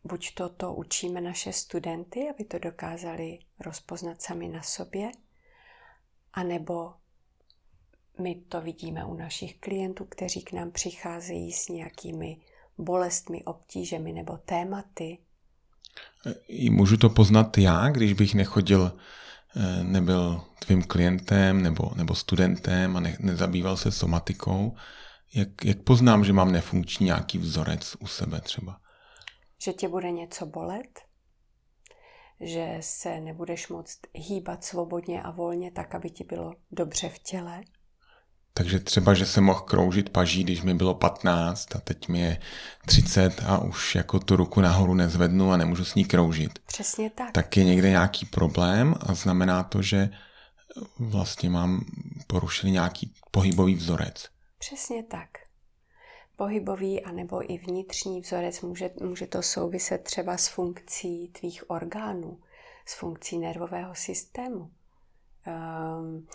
buď 0.03 0.33
to, 0.33 0.49
to 0.49 0.73
učíme 0.73 1.21
naše 1.21 1.53
studenty, 1.53 2.29
aby 2.29 2.45
to 2.45 2.59
dokázali 2.59 3.39
rozpoznat 3.59 4.21
sami 4.21 4.47
na 4.47 4.61
sobě, 4.61 5.11
anebo 6.33 6.93
my 8.19 8.35
to 8.35 8.61
vidíme 8.61 9.05
u 9.05 9.13
našich 9.13 9.59
klientů, 9.59 10.05
kteří 10.05 10.43
k 10.43 10.51
nám 10.51 10.71
přicházejí 10.71 11.51
s 11.51 11.69
nějakými 11.69 12.37
bolestmi, 12.77 13.43
obtížemi 13.43 14.13
nebo 14.13 14.37
tématy. 14.37 15.17
Můžu 16.69 16.97
to 16.97 17.09
poznat 17.09 17.57
já, 17.57 17.89
když 17.89 18.13
bych 18.13 18.35
nechodil, 18.35 18.97
eh, 19.55 19.83
nebyl 19.83 20.41
tvým 20.59 20.83
klientem 20.83 21.63
nebo, 21.63 21.91
nebo 21.95 22.15
studentem 22.15 22.97
a 22.97 22.99
ne, 22.99 23.17
nezabýval 23.19 23.77
se 23.77 23.91
somatikou. 23.91 24.75
Jak, 25.33 25.65
jak 25.65 25.81
poznám, 25.81 26.25
že 26.25 26.33
mám 26.33 26.51
nefunkční 26.51 27.05
nějaký 27.05 27.37
vzorec 27.37 27.95
u 27.99 28.07
sebe 28.07 28.41
třeba? 28.41 28.79
Že 29.63 29.73
tě 29.73 29.87
bude 29.87 30.11
něco 30.11 30.45
bolet, 30.45 30.99
že 32.39 32.77
se 32.79 33.19
nebudeš 33.19 33.67
moct 33.67 33.99
hýbat 34.13 34.63
svobodně 34.63 35.23
a 35.23 35.31
volně 35.31 35.71
tak, 35.71 35.95
aby 35.95 36.09
ti 36.09 36.23
bylo 36.23 36.55
dobře 36.71 37.09
v 37.09 37.19
těle. 37.19 37.61
Takže 38.57 38.79
třeba, 38.79 39.13
že 39.13 39.25
jsem 39.25 39.43
mohl 39.43 39.59
kroužit 39.59 40.09
paží, 40.09 40.43
když 40.43 40.61
mi 40.61 40.73
bylo 40.73 40.93
15 40.93 41.75
a 41.75 41.79
teď 41.79 42.07
mi 42.07 42.19
je 42.19 42.39
30 42.85 43.43
a 43.47 43.57
už 43.57 43.95
jako 43.95 44.19
tu 44.19 44.35
ruku 44.35 44.61
nahoru 44.61 44.93
nezvednu 44.93 45.51
a 45.51 45.57
nemůžu 45.57 45.85
s 45.85 45.95
ní 45.95 46.05
kroužit. 46.05 46.59
Přesně 46.67 47.09
tak. 47.09 47.31
Tak 47.31 47.57
je 47.57 47.63
někde 47.63 47.89
nějaký 47.89 48.25
problém 48.25 48.95
a 48.99 49.13
znamená 49.13 49.63
to, 49.63 49.81
že 49.81 50.09
vlastně 50.99 51.49
mám 51.49 51.85
porušený 52.27 52.71
nějaký 52.71 53.13
pohybový 53.31 53.75
vzorec. 53.75 54.29
Přesně 54.59 55.03
tak. 55.03 55.29
Pohybový 56.35 57.03
anebo 57.03 57.53
i 57.53 57.57
vnitřní 57.57 58.21
vzorec 58.21 58.61
může, 58.61 58.89
může 59.01 59.27
to 59.27 59.41
souviset 59.41 60.03
třeba 60.03 60.37
s 60.37 60.47
funkcí 60.47 61.27
tvých 61.27 61.69
orgánů, 61.69 62.39
s 62.85 62.99
funkcí 62.99 63.37
nervového 63.37 63.95
systému. 63.95 64.71
Um, 65.47 66.27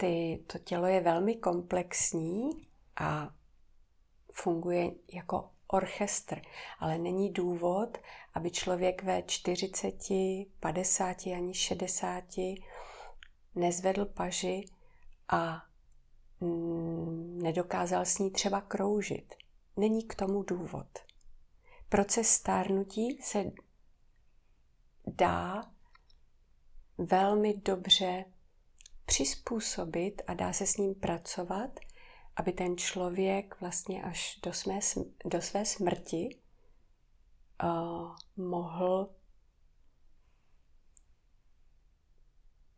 ty, 0.00 0.44
to 0.46 0.58
tělo 0.58 0.86
je 0.86 1.00
velmi 1.00 1.34
komplexní 1.34 2.50
a 2.96 3.34
funguje 4.32 4.90
jako 5.12 5.50
orchestr, 5.66 6.40
ale 6.78 6.98
není 6.98 7.32
důvod, 7.32 7.98
aby 8.34 8.50
člověk 8.50 9.02
ve 9.02 9.22
40, 9.22 9.94
50 10.60 11.26
ani 11.26 11.54
60 11.54 12.24
nezvedl 13.54 14.04
paži 14.04 14.64
a 15.28 15.62
nedokázal 17.42 18.04
s 18.04 18.18
ní 18.18 18.30
třeba 18.30 18.60
kroužit. 18.60 19.34
Není 19.76 20.02
k 20.02 20.14
tomu 20.14 20.42
důvod. 20.42 20.88
Proces 21.88 22.28
stárnutí 22.28 23.18
se 23.22 23.44
dá 25.06 25.70
velmi 26.98 27.54
dobře 27.54 28.24
přizpůsobit 29.10 30.22
a 30.26 30.34
dá 30.34 30.52
se 30.52 30.66
s 30.66 30.76
ním 30.76 30.94
pracovat, 30.94 31.80
aby 32.36 32.52
ten 32.52 32.76
člověk 32.76 33.60
vlastně 33.60 34.02
až 34.02 34.40
do, 34.44 34.52
své, 34.52 34.78
do 35.24 35.42
své 35.42 35.64
smrti 35.64 36.36
uh, 37.62 38.16
mohl 38.36 39.10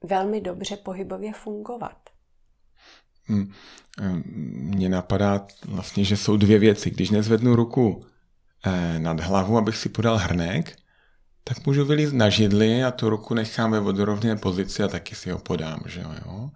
velmi 0.05 0.41
dobře 0.41 0.77
pohybově 0.77 1.33
fungovat. 1.33 2.11
Hmm. 3.25 3.53
Mně 4.71 4.89
napadá 4.89 5.47
vlastně, 5.65 6.05
že 6.05 6.17
jsou 6.17 6.37
dvě 6.37 6.59
věci. 6.59 6.91
Když 6.91 7.11
nezvednu 7.11 7.57
ruku 7.57 8.05
eh, 8.67 8.99
nad 8.99 9.21
hlavu, 9.21 9.59
abych 9.59 9.77
si 9.77 9.89
podal 9.89 10.17
hrnek, 10.17 10.77
tak 11.45 11.67
můžu 11.67 11.85
vylít 11.85 12.13
na 12.13 12.29
židli 12.29 12.85
a 12.85 12.91
tu 12.91 13.11
ruku 13.11 13.35
nechám 13.35 13.71
ve 13.71 13.81
vodorovné 13.81 14.37
pozici 14.37 14.83
a 14.83 14.89
taky 14.89 15.15
si 15.15 15.31
ho 15.31 15.39
podám, 15.39 15.81
že 15.87 16.01
jo? 16.01 16.51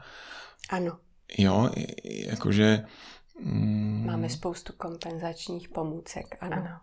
Ano. 0.71 0.99
Jo, 1.39 1.71
jakože... 2.05 2.85
Mm... 3.41 4.07
Máme 4.07 4.29
spoustu 4.29 4.73
kompenzačních 4.73 5.69
pomůcek, 5.69 6.37
ano. 6.41 6.57
ano. 6.57 6.81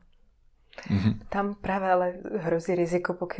Mm-hmm. 0.90 1.20
Tam 1.30 1.56
právě 1.56 1.92
ale 1.92 2.14
hrozí 2.38 2.76
riziko, 2.76 3.14
pokud 3.14 3.40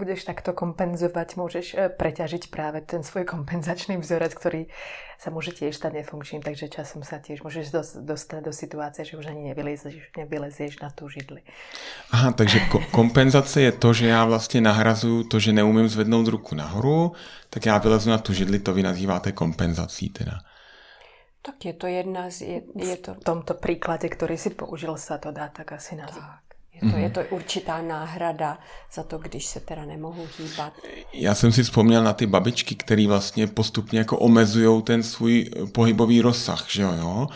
budeš 0.00 0.24
takto 0.24 0.56
kompenzovať, 0.56 1.36
môžeš 1.36 1.66
e, 1.76 1.92
preťažiť 1.92 2.48
práve 2.48 2.80
ten 2.80 3.04
svoj 3.04 3.28
kompenzačný 3.28 4.00
vzorec, 4.00 4.32
ktorý 4.32 4.72
sa 5.20 5.28
môže 5.28 5.52
tiež 5.52 5.76
stať 5.76 6.00
nefunkčným, 6.00 6.40
takže 6.40 6.72
časom 6.72 7.04
sa 7.04 7.20
tiež 7.20 7.44
môžeš 7.44 7.68
dostať 8.00 8.40
do 8.40 8.52
situácie, 8.56 9.04
že 9.04 9.20
už 9.20 9.28
ani 9.28 9.52
nevylezieš, 9.52 10.16
nevylezieš 10.16 10.80
na 10.80 10.88
tú 10.88 11.12
židli. 11.12 11.44
Aha, 12.16 12.32
takže 12.32 12.72
ko- 12.72 12.80
kompenzace 12.88 13.60
je 13.60 13.72
to, 13.76 13.92
že 13.92 14.06
já 14.08 14.24
vlastně 14.24 14.60
nahrazuju 14.60 15.28
to, 15.28 15.36
že 15.36 15.52
neumím 15.52 15.88
zvednout 15.88 16.26
ruku 16.26 16.54
nahoru, 16.56 17.12
tak 17.50 17.66
já 17.66 17.78
vylezu 17.78 18.10
na 18.10 18.18
tu 18.18 18.32
židli, 18.32 18.58
to 18.58 18.72
vy 18.72 18.82
nazýváte 18.82 19.32
kompenzací 19.32 20.08
teda. 20.08 20.40
Tak 21.42 21.64
je 21.64 21.72
to 21.72 21.86
jedna 21.86 22.30
z... 22.30 22.40
Je, 22.40 22.60
je 22.76 22.96
to... 22.96 23.14
V 23.16 23.24
tomto 23.24 23.56
príklade, 23.56 24.08
ktorý 24.08 24.36
si 24.36 24.52
použil, 24.52 24.96
sa 25.00 25.16
to 25.16 25.32
dá 25.32 25.48
tak 25.48 25.72
asi 25.72 25.96
nazývať. 25.96 26.39
Je 26.82 26.90
to, 26.90 26.96
mm-hmm. 26.96 27.02
je 27.02 27.10
to 27.10 27.20
určitá 27.30 27.82
náhrada 27.82 28.58
za 28.92 29.02
to, 29.02 29.18
když 29.18 29.46
se 29.46 29.60
teda 29.60 29.84
nemohu 29.84 30.26
hýbat. 30.38 30.72
Já 31.12 31.34
jsem 31.34 31.52
si 31.52 31.62
vzpomněl 31.62 32.04
na 32.04 32.12
ty 32.12 32.26
babičky, 32.26 32.74
které 32.74 33.06
vlastně 33.06 33.46
postupně 33.46 33.98
jako 33.98 34.18
omezují 34.18 34.82
ten 34.82 35.02
svůj 35.02 35.50
pohybový 35.72 36.20
rozsah, 36.20 36.66
že 36.68 36.82
jo, 36.82 36.92
jo? 36.98 37.28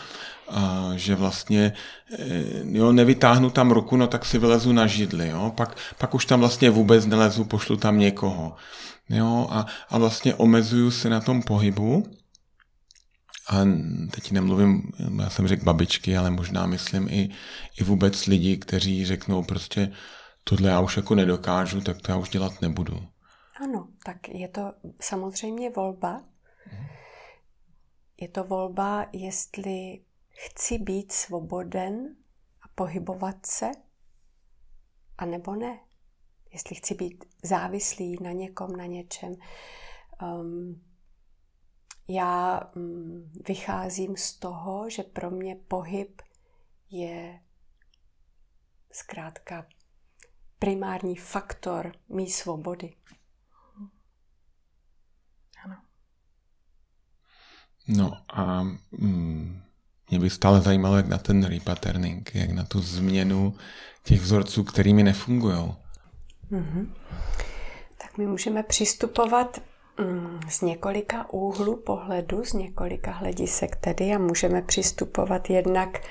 A 0.49 0.91
že 0.95 1.15
vlastně 1.15 1.73
eh, 2.19 2.23
jo, 2.63 2.91
nevytáhnu 2.91 3.49
tam 3.49 3.71
ruku, 3.71 3.97
no 3.97 4.07
tak 4.07 4.25
si 4.25 4.37
vylezu 4.37 4.71
na 4.71 4.87
židli, 4.87 5.29
jo? 5.29 5.53
Pak, 5.55 5.77
pak 5.97 6.15
už 6.15 6.25
tam 6.25 6.39
vlastně 6.39 6.69
vůbec 6.69 7.05
nelezu, 7.05 7.45
pošlu 7.45 7.77
tam 7.77 7.99
někoho. 7.99 8.55
Jo? 9.09 9.47
A, 9.51 9.65
a 9.89 9.97
vlastně 9.97 10.35
omezuju 10.35 10.91
se 10.91 11.09
na 11.09 11.19
tom 11.19 11.41
pohybu 11.41 12.05
a 13.49 13.55
teď 14.11 14.31
nemluvím, 14.31 14.91
já 15.21 15.29
jsem 15.29 15.47
řekl 15.47 15.65
babičky, 15.65 16.17
ale 16.17 16.31
možná 16.31 16.65
myslím 16.65 17.07
i, 17.09 17.29
i 17.79 17.83
vůbec 17.83 18.25
lidi, 18.25 18.57
kteří 18.57 19.05
řeknou 19.05 19.43
prostě 19.43 19.91
tohle 20.43 20.69
já 20.69 20.79
už 20.79 20.97
jako 20.97 21.15
nedokážu, 21.15 21.81
tak 21.81 22.01
to 22.01 22.11
já 22.11 22.17
už 22.17 22.29
dělat 22.29 22.61
nebudu. 22.61 23.07
Ano, 23.61 23.87
tak 24.05 24.29
je 24.29 24.47
to 24.47 24.73
samozřejmě 25.01 25.69
volba. 25.69 26.23
Je 28.21 28.27
to 28.27 28.43
volba, 28.43 29.05
jestli 29.13 30.01
chci 30.31 30.77
být 30.77 31.11
svoboden 31.11 32.15
a 32.61 32.67
pohybovat 32.75 33.45
se, 33.45 33.71
anebo 35.17 35.55
ne. 35.55 35.79
Jestli 36.53 36.75
chci 36.75 36.95
být 36.95 37.25
závislý 37.43 38.17
na 38.23 38.31
někom, 38.31 38.75
na 38.75 38.85
něčem. 38.85 39.35
Um, 40.21 40.81
já 42.07 42.61
mm, 42.75 43.31
vycházím 43.47 44.17
z 44.17 44.33
toho, 44.33 44.89
že 44.89 45.03
pro 45.03 45.31
mě 45.31 45.55
pohyb 45.67 46.21
je 46.89 47.39
zkrátka 48.91 49.65
primární 50.59 51.15
faktor 51.15 51.91
mý 52.09 52.29
svobody. 52.29 52.93
Ano. 55.65 55.75
No 57.87 58.13
a 58.29 58.63
mm, 58.91 59.61
mě 60.09 60.19
by 60.19 60.29
stále 60.29 60.61
zajímalo, 60.61 60.97
jak 60.97 61.07
na 61.07 61.17
ten 61.17 61.43
repatterning, 61.43 62.35
jak 62.35 62.49
na 62.49 62.63
tu 62.63 62.81
změnu 62.81 63.57
těch 64.03 64.21
vzorců, 64.21 64.63
kterými 64.63 65.03
nefungují. 65.03 65.75
Mm-hmm. 66.51 66.93
Tak 67.97 68.17
my 68.17 68.27
můžeme 68.27 68.63
přistupovat 68.63 69.61
z 70.49 70.61
několika 70.61 71.29
úhlů 71.33 71.75
pohledu, 71.77 72.45
z 72.45 72.53
několika 72.53 73.11
hledisek 73.11 73.75
tedy 73.75 74.11
a 74.11 74.17
můžeme 74.17 74.61
přistupovat 74.61 75.49
jednak 75.49 76.01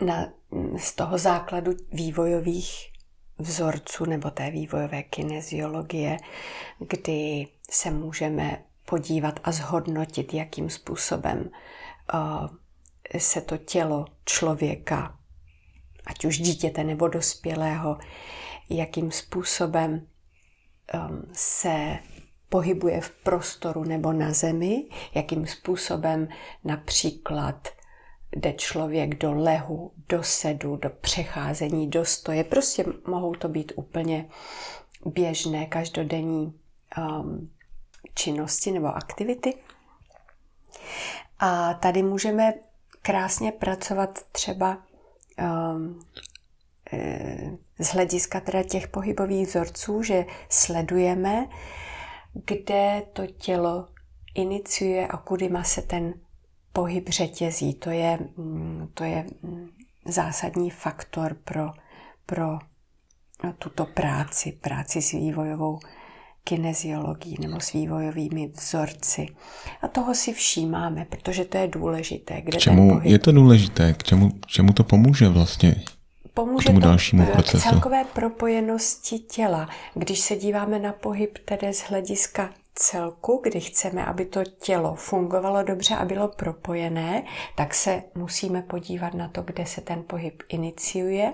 na, 0.00 0.32
z 0.76 0.94
toho 0.94 1.18
základu 1.18 1.72
vývojových 1.92 2.92
vzorců 3.38 4.04
nebo 4.04 4.30
té 4.30 4.50
vývojové 4.50 5.02
kineziologie, 5.02 6.16
kdy 6.78 7.48
se 7.70 7.90
můžeme 7.90 8.64
podívat 8.84 9.40
a 9.44 9.52
zhodnotit, 9.52 10.34
jakým 10.34 10.70
způsobem 10.70 11.50
se 13.18 13.40
to 13.40 13.56
tělo 13.56 14.06
člověka, 14.24 15.18
ať 16.06 16.24
už 16.24 16.38
dítěte 16.38 16.84
nebo 16.84 17.08
dospělého, 17.08 17.98
jakým 18.70 19.10
způsobem 19.10 20.06
um, 20.94 21.22
se 21.32 21.98
pohybuje 22.48 23.00
v 23.00 23.10
prostoru 23.10 23.84
nebo 23.84 24.12
na 24.12 24.32
zemi, 24.32 24.84
jakým 25.14 25.46
způsobem 25.46 26.28
například 26.64 27.68
jde 28.36 28.52
člověk 28.52 29.14
do 29.14 29.32
lehu, 29.32 29.92
do 30.08 30.22
sedu, 30.22 30.76
do 30.76 30.90
přecházení, 30.90 31.90
do 31.90 32.04
stoje. 32.04 32.44
Prostě 32.44 32.84
mohou 33.06 33.34
to 33.34 33.48
být 33.48 33.72
úplně 33.76 34.28
běžné 35.06 35.66
každodenní 35.66 36.60
um, 36.98 37.50
činnosti 38.14 38.70
nebo 38.70 38.86
aktivity. 38.86 39.54
A 41.38 41.74
tady 41.74 42.02
můžeme 42.02 42.54
krásně 43.02 43.52
pracovat 43.52 44.18
třeba 44.32 44.78
um, 45.38 46.00
e, 46.92 47.56
z 47.82 47.88
hlediska 47.88 48.40
teda 48.40 48.62
těch 48.62 48.88
pohybových 48.88 49.48
vzorců, 49.48 50.02
že 50.02 50.24
sledujeme, 50.48 51.46
kde 52.46 53.02
to 53.12 53.26
tělo 53.26 53.88
iniciuje 54.34 55.06
a 55.06 55.16
kudy 55.16 55.48
má 55.48 55.64
se 55.64 55.82
ten 55.82 56.14
pohyb 56.72 57.08
řetězí. 57.08 57.74
To 57.74 57.90
je, 57.90 58.18
mm, 58.36 58.88
to 58.94 59.04
je 59.04 59.26
mm, 59.42 59.68
zásadní 60.06 60.70
faktor 60.70 61.36
pro, 61.44 61.70
pro 62.26 62.58
tuto 63.58 63.86
práci, 63.86 64.52
práci 64.52 65.02
s 65.02 65.12
vývojovou 65.12 65.78
kineziologií 66.44 67.36
nebo 67.40 67.60
s 67.60 67.72
vývojovými 67.72 68.48
vzorci. 68.48 69.26
A 69.82 69.88
toho 69.88 70.14
si 70.14 70.32
všímáme, 70.32 71.04
protože 71.04 71.44
to 71.44 71.58
je 71.58 71.68
důležité. 71.68 72.40
Kde 72.40 72.58
k 72.58 72.60
čemu 72.60 72.88
ten 72.88 72.98
pohyb... 72.98 73.12
je 73.12 73.18
to 73.18 73.32
důležité? 73.32 73.92
K 73.92 74.02
čemu, 74.02 74.30
k 74.30 74.46
čemu 74.46 74.72
to 74.72 74.84
pomůže 74.84 75.28
vlastně? 75.28 75.74
Pomůže 76.34 76.64
k 76.64 76.66
tomu 76.66 76.80
to 76.80 76.86
dalšímu 76.86 77.26
procesu. 77.26 77.68
celkové 77.68 78.04
propojenosti 78.04 79.18
těla. 79.18 79.68
Když 79.94 80.20
se 80.20 80.36
díváme 80.36 80.78
na 80.78 80.92
pohyb 80.92 81.38
tedy 81.44 81.74
z 81.74 81.82
hlediska 81.82 82.50
celku, 82.74 83.40
kdy 83.42 83.60
chceme, 83.60 84.04
aby 84.04 84.24
to 84.24 84.44
tělo 84.44 84.94
fungovalo 84.94 85.62
dobře 85.62 85.96
a 85.96 86.04
bylo 86.04 86.28
propojené, 86.28 87.22
tak 87.56 87.74
se 87.74 88.02
musíme 88.14 88.62
podívat 88.62 89.14
na 89.14 89.28
to, 89.28 89.42
kde 89.42 89.66
se 89.66 89.80
ten 89.80 90.02
pohyb 90.02 90.42
iniciuje, 90.48 91.32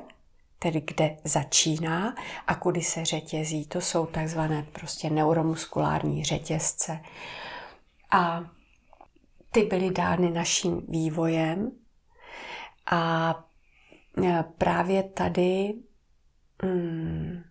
tedy 0.59 0.81
kde 0.81 1.17
začíná 1.25 2.15
a 2.47 2.55
kudy 2.55 2.83
se 2.83 3.05
řetězí. 3.05 3.67
To 3.67 3.81
jsou 3.81 4.07
takzvané 4.07 4.67
prostě 4.73 5.11
neuromuskulární 5.11 6.25
řetězce. 6.25 7.01
A 8.11 8.45
ty 9.51 9.63
byly 9.63 9.91
dány 9.91 10.31
naším 10.31 10.83
vývojem 10.89 11.71
a 12.91 13.35
právě 14.59 15.03
tady 15.03 15.75
mm, 16.65 17.43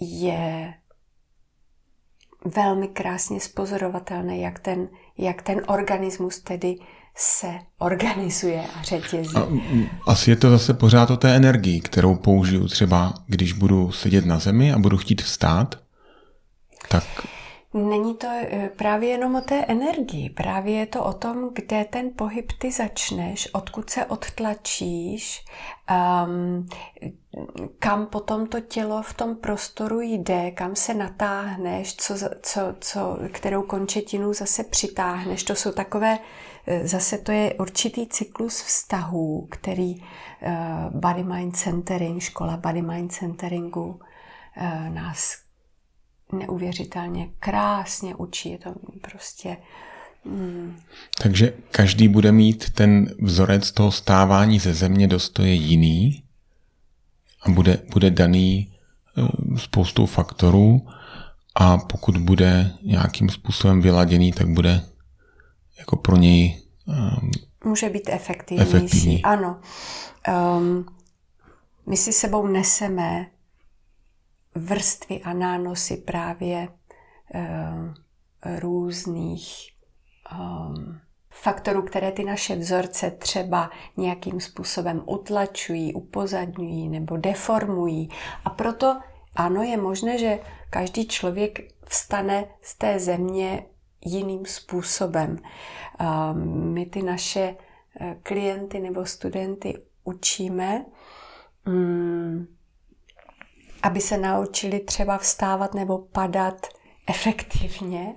je 0.00 0.74
velmi 2.56 2.88
krásně 2.88 3.40
spozorovatelné, 3.40 4.38
jak 4.38 4.58
ten, 4.58 4.88
jak 5.18 5.42
ten 5.42 5.62
organismus 5.66 6.40
tedy 6.40 6.76
se 7.16 7.58
organizuje 7.78 8.62
a 8.76 8.82
řetězí. 8.82 9.36
A, 9.36 9.48
asi 10.06 10.30
je 10.30 10.36
to 10.36 10.50
zase 10.50 10.74
pořád 10.74 11.10
o 11.10 11.16
té 11.16 11.36
energii, 11.36 11.80
kterou 11.80 12.14
použiju 12.14 12.68
třeba, 12.68 13.14
když 13.26 13.52
budu 13.52 13.92
sedět 13.92 14.26
na 14.26 14.38
zemi 14.38 14.72
a 14.72 14.78
budu 14.78 14.96
chtít 14.96 15.22
vstát, 15.22 15.74
tak 16.88 17.04
Není 17.74 18.14
to 18.14 18.26
eh, 18.30 18.70
právě 18.76 19.08
jenom 19.08 19.34
o 19.34 19.40
té 19.40 19.64
energii, 19.64 20.30
právě 20.30 20.74
je 20.74 20.86
to 20.86 21.04
o 21.04 21.12
tom, 21.12 21.50
kde 21.54 21.84
ten 21.84 22.10
pohyb 22.16 22.52
ty 22.58 22.72
začneš, 22.72 23.48
odkud 23.52 23.90
se 23.90 24.04
odtlačíš, 24.04 25.44
um, 26.26 26.68
kam 27.78 28.06
potom 28.06 28.46
to 28.46 28.60
tělo 28.60 29.02
v 29.02 29.14
tom 29.14 29.36
prostoru 29.36 30.00
jde, 30.00 30.50
kam 30.50 30.76
se 30.76 30.94
natáhneš, 30.94 31.96
co, 31.96 32.14
co, 32.42 32.60
co, 32.80 33.18
kterou 33.32 33.62
končetinu 33.62 34.32
zase 34.32 34.64
přitáhneš. 34.64 35.42
To 35.42 35.54
jsou 35.54 35.72
takové, 35.72 36.18
eh, 36.66 36.88
zase 36.88 37.18
to 37.18 37.32
je 37.32 37.54
určitý 37.54 38.06
cyklus 38.06 38.62
vztahů, 38.62 39.48
který 39.50 39.94
uh, 39.96 41.00
Body 41.00 41.22
Mind 41.24 41.56
Centering, 41.56 42.22
škola 42.22 42.56
Body 42.56 42.82
Mind 42.82 43.12
Centeringu 43.12 44.00
nás 44.88 45.47
neuvěřitelně 46.32 47.28
krásně 47.40 48.14
učí. 48.14 48.50
Je 48.50 48.58
to 48.58 48.74
prostě... 49.00 49.56
Hmm. 50.24 50.76
Takže 51.22 51.52
každý 51.70 52.08
bude 52.08 52.32
mít 52.32 52.70
ten 52.70 53.14
vzorec 53.22 53.72
toho 53.72 53.92
stávání 53.92 54.58
ze 54.58 54.74
země 54.74 55.06
do 55.06 55.18
stoje 55.18 55.52
jiný 55.52 56.22
a 57.42 57.50
bude, 57.50 57.78
bude 57.92 58.10
daný 58.10 58.72
eh, 59.18 59.58
spoustou 59.58 60.06
faktorů 60.06 60.86
a 61.54 61.78
pokud 61.78 62.16
bude 62.16 62.70
nějakým 62.82 63.30
způsobem 63.30 63.82
vyladěný, 63.82 64.32
tak 64.32 64.48
bude 64.48 64.82
jako 65.78 65.96
pro 65.96 66.16
něj 66.16 66.62
um, 66.86 67.30
Může 67.64 67.90
být 67.90 68.08
efektivnější. 68.08 68.76
Efektivní. 68.76 69.22
Ano. 69.22 69.60
Um, 70.58 70.86
my 71.86 71.96
si 71.96 72.12
sebou 72.12 72.46
neseme 72.46 73.26
vrstvy 74.54 75.20
a 75.22 75.32
nánosy 75.32 75.96
právě 75.96 76.68
uh, 76.68 77.94
různých 78.58 79.70
um, 80.40 81.00
faktorů, 81.30 81.82
které 81.82 82.12
ty 82.12 82.24
naše 82.24 82.56
vzorce 82.56 83.10
třeba 83.10 83.70
nějakým 83.96 84.40
způsobem 84.40 85.02
utlačují, 85.06 85.94
upozadňují 85.94 86.88
nebo 86.88 87.16
deformují. 87.16 88.08
A 88.44 88.50
proto 88.50 89.00
ano, 89.36 89.62
je 89.62 89.76
možné, 89.76 90.18
že 90.18 90.38
každý 90.70 91.08
člověk 91.08 91.58
vstane 91.84 92.44
z 92.62 92.74
té 92.74 92.98
země 92.98 93.66
jiným 94.04 94.46
způsobem. 94.46 95.36
Um, 96.00 96.72
my 96.72 96.86
ty 96.86 97.02
naše 97.02 97.56
eh, 98.00 98.16
klienty 98.22 98.80
nebo 98.80 99.06
studenty 99.06 99.82
učíme, 100.04 100.84
um, 101.66 102.57
aby 103.82 104.00
se 104.00 104.18
naučili 104.18 104.80
třeba 104.80 105.18
vstávat 105.18 105.74
nebo 105.74 105.98
padat 105.98 106.66
efektivně. 107.06 108.14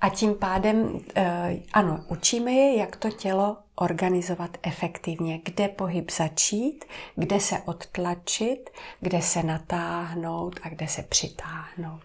A 0.00 0.08
tím 0.08 0.34
pádem, 0.34 1.00
eh, 1.16 1.56
ano, 1.72 2.04
učíme 2.08 2.52
je, 2.52 2.78
jak 2.78 2.96
to 2.96 3.10
tělo 3.10 3.56
organizovat 3.74 4.58
efektivně, 4.62 5.40
kde 5.44 5.68
pohyb 5.68 6.10
začít, 6.10 6.84
kde 7.16 7.40
se 7.40 7.58
odtlačit, 7.58 8.70
kde 9.00 9.22
se 9.22 9.42
natáhnout 9.42 10.60
a 10.62 10.68
kde 10.68 10.88
se 10.88 11.02
přitáhnout. 11.02 12.02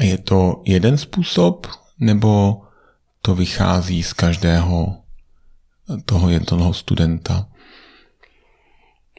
Je 0.00 0.18
to 0.18 0.62
jeden 0.64 0.98
způsob, 0.98 1.66
nebo 1.98 2.62
to 3.22 3.34
vychází 3.34 4.02
z 4.02 4.12
každého 4.12 4.96
toho 6.04 6.30
jednoho 6.30 6.74
studenta? 6.74 7.48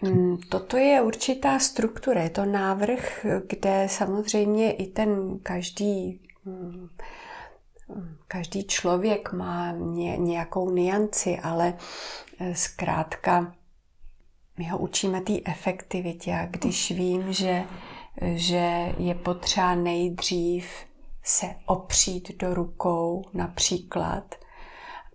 Mm, 0.04 0.38
toto 0.50 0.78
je 0.78 1.02
určitá 1.02 1.60
struktura, 1.60 2.24
je 2.24 2.30
to 2.30 2.46
návrh, 2.46 3.26
kde 3.48 3.88
samozřejmě 3.90 4.72
i 4.72 4.88
ten 4.88 5.40
každý, 5.40 6.22
mm, 6.46 6.90
každý 8.28 8.64
člověk 8.64 9.34
má 9.34 9.72
nějakou 10.18 10.70
nianci, 10.70 11.40
ale 11.40 11.74
eh, 12.40 12.56
zkrátka 12.56 13.54
my 14.60 14.66
ho 14.66 14.78
učíme 14.78 15.22
té 15.22 15.34
efektivitě. 15.46 16.34
A 16.34 16.46
když 16.46 16.92
vím, 16.92 17.34
že, 17.34 17.64
že 18.22 18.94
je 18.98 19.16
potřeba 19.16 19.76
nejdřív 19.76 20.66
se 21.24 21.56
opřít 21.66 22.38
do 22.38 22.54
rukou 22.54 23.24
například, 23.34 24.36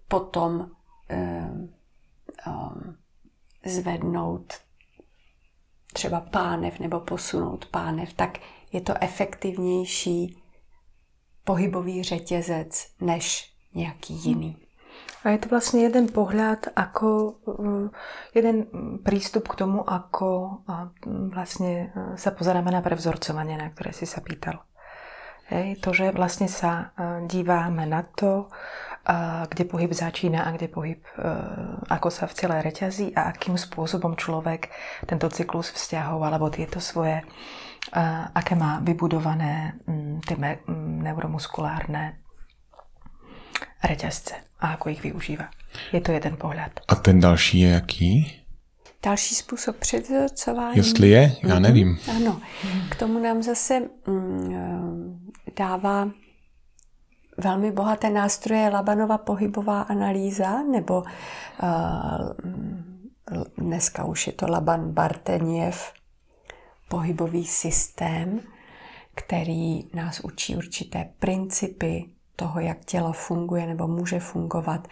potom 0.08 0.70
um, 1.10 1.74
um, 2.46 2.96
zvednout 3.64 4.54
třeba 5.94 6.20
pánev 6.20 6.78
nebo 6.78 7.00
posunout 7.00 7.66
pánev, 7.66 8.12
tak 8.12 8.38
je 8.72 8.80
to 8.80 8.94
efektivnější 9.00 10.42
pohybový 11.44 12.02
řetězec 12.02 12.86
než 13.00 13.54
nějaký 13.74 14.14
jiný. 14.14 14.56
A 15.24 15.28
je 15.28 15.38
to 15.38 15.48
vlastně 15.48 15.82
jeden 15.82 16.06
pohled, 16.08 16.68
jako 16.78 17.34
jeden 18.34 18.66
přístup 19.04 19.48
k 19.48 19.56
tomu, 19.56 19.90
ako 19.90 20.58
vlastně 21.28 21.92
se 22.14 22.30
pozeráme 22.30 22.70
na 22.70 22.80
prevzorcování, 22.80 23.56
na 23.56 23.70
které 23.70 23.92
si 23.92 24.06
se 24.06 24.20
pýtal. 24.20 24.58
Hej, 25.46 25.76
to, 25.76 25.92
že 25.92 26.10
vlastně 26.10 26.48
se 26.48 26.68
díváme 27.26 27.86
na 27.86 28.02
to, 28.02 28.48
kde 29.48 29.64
pohyb 29.64 29.92
začíná 29.92 30.48
a 30.48 30.50
kde 30.56 30.68
pohyb, 30.68 31.04
ako 31.90 32.08
sa 32.08 32.24
v 32.24 32.34
celé 32.34 32.56
reťazí 32.64 33.12
a 33.12 33.28
akým 33.28 33.60
spôsobom 33.60 34.16
človek 34.16 34.72
tento 35.04 35.28
cyklus 35.28 35.76
vzťahov 35.76 36.24
alebo 36.24 36.48
tieto 36.48 36.80
svoje, 36.80 37.20
aké 38.34 38.56
má 38.56 38.80
vybudované 38.80 39.76
ty 40.24 40.34
neuromuskulárne 41.04 42.24
reťazce 43.84 44.34
a 44.64 44.80
ako 44.80 44.88
ich 44.88 45.04
využívá. 45.04 45.52
Je 45.92 46.00
to 46.00 46.12
jeden 46.12 46.36
pohled. 46.36 46.80
A 46.88 46.94
ten 46.94 47.20
další 47.20 47.60
je 47.60 47.68
jaký? 47.68 48.40
Další 49.02 49.34
způsob 49.34 49.76
předvzorcování. 49.76 50.76
Jestli 50.76 51.08
je, 51.08 51.36
já 51.42 51.54
mhm. 51.54 51.62
nevím. 51.62 51.88
Mm, 51.88 52.16
ano, 52.16 52.40
k 52.90 52.96
tomu 52.96 53.18
nám 53.18 53.42
zase 53.42 53.80
mm, 54.06 55.30
dává 55.56 56.08
velmi 57.36 57.72
bohaté 57.72 58.10
nástroje 58.10 58.68
Labanova 58.68 59.18
pohybová 59.18 59.82
analýza, 59.82 60.62
nebo 60.62 61.02
uh, 61.02 61.08
dneska 63.58 64.04
už 64.04 64.26
je 64.26 64.32
to 64.32 64.46
Laban 64.48 64.92
Barteniev 64.92 65.92
pohybový 66.88 67.46
systém, 67.46 68.40
který 69.14 69.88
nás 69.94 70.20
učí 70.20 70.56
určité 70.56 71.08
principy 71.18 72.04
toho, 72.36 72.60
jak 72.60 72.84
tělo 72.84 73.12
funguje 73.12 73.66
nebo 73.66 73.88
může 73.88 74.20
fungovat. 74.20 74.88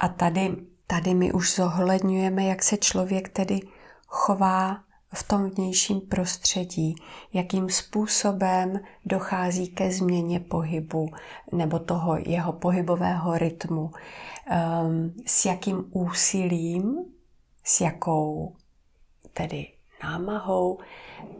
A 0.00 0.08
tady, 0.08 0.56
tady 0.86 1.14
my 1.14 1.32
už 1.32 1.54
zohledňujeme, 1.54 2.44
jak 2.44 2.62
se 2.62 2.76
člověk 2.76 3.28
tedy 3.28 3.60
chová 4.06 4.78
v 5.14 5.22
tom 5.22 5.50
vnějším 5.50 6.00
prostředí, 6.00 6.94
jakým 7.32 7.70
způsobem 7.70 8.80
dochází 9.04 9.68
ke 9.68 9.92
změně 9.92 10.40
pohybu 10.40 11.10
nebo 11.52 11.78
toho 11.78 12.16
jeho 12.26 12.52
pohybového 12.52 13.38
rytmu, 13.38 13.90
ehm, 14.46 15.14
s 15.26 15.44
jakým 15.44 15.84
úsilím, 15.90 17.04
s 17.64 17.80
jakou 17.80 18.56
tedy 19.32 19.66
námahou, 20.02 20.78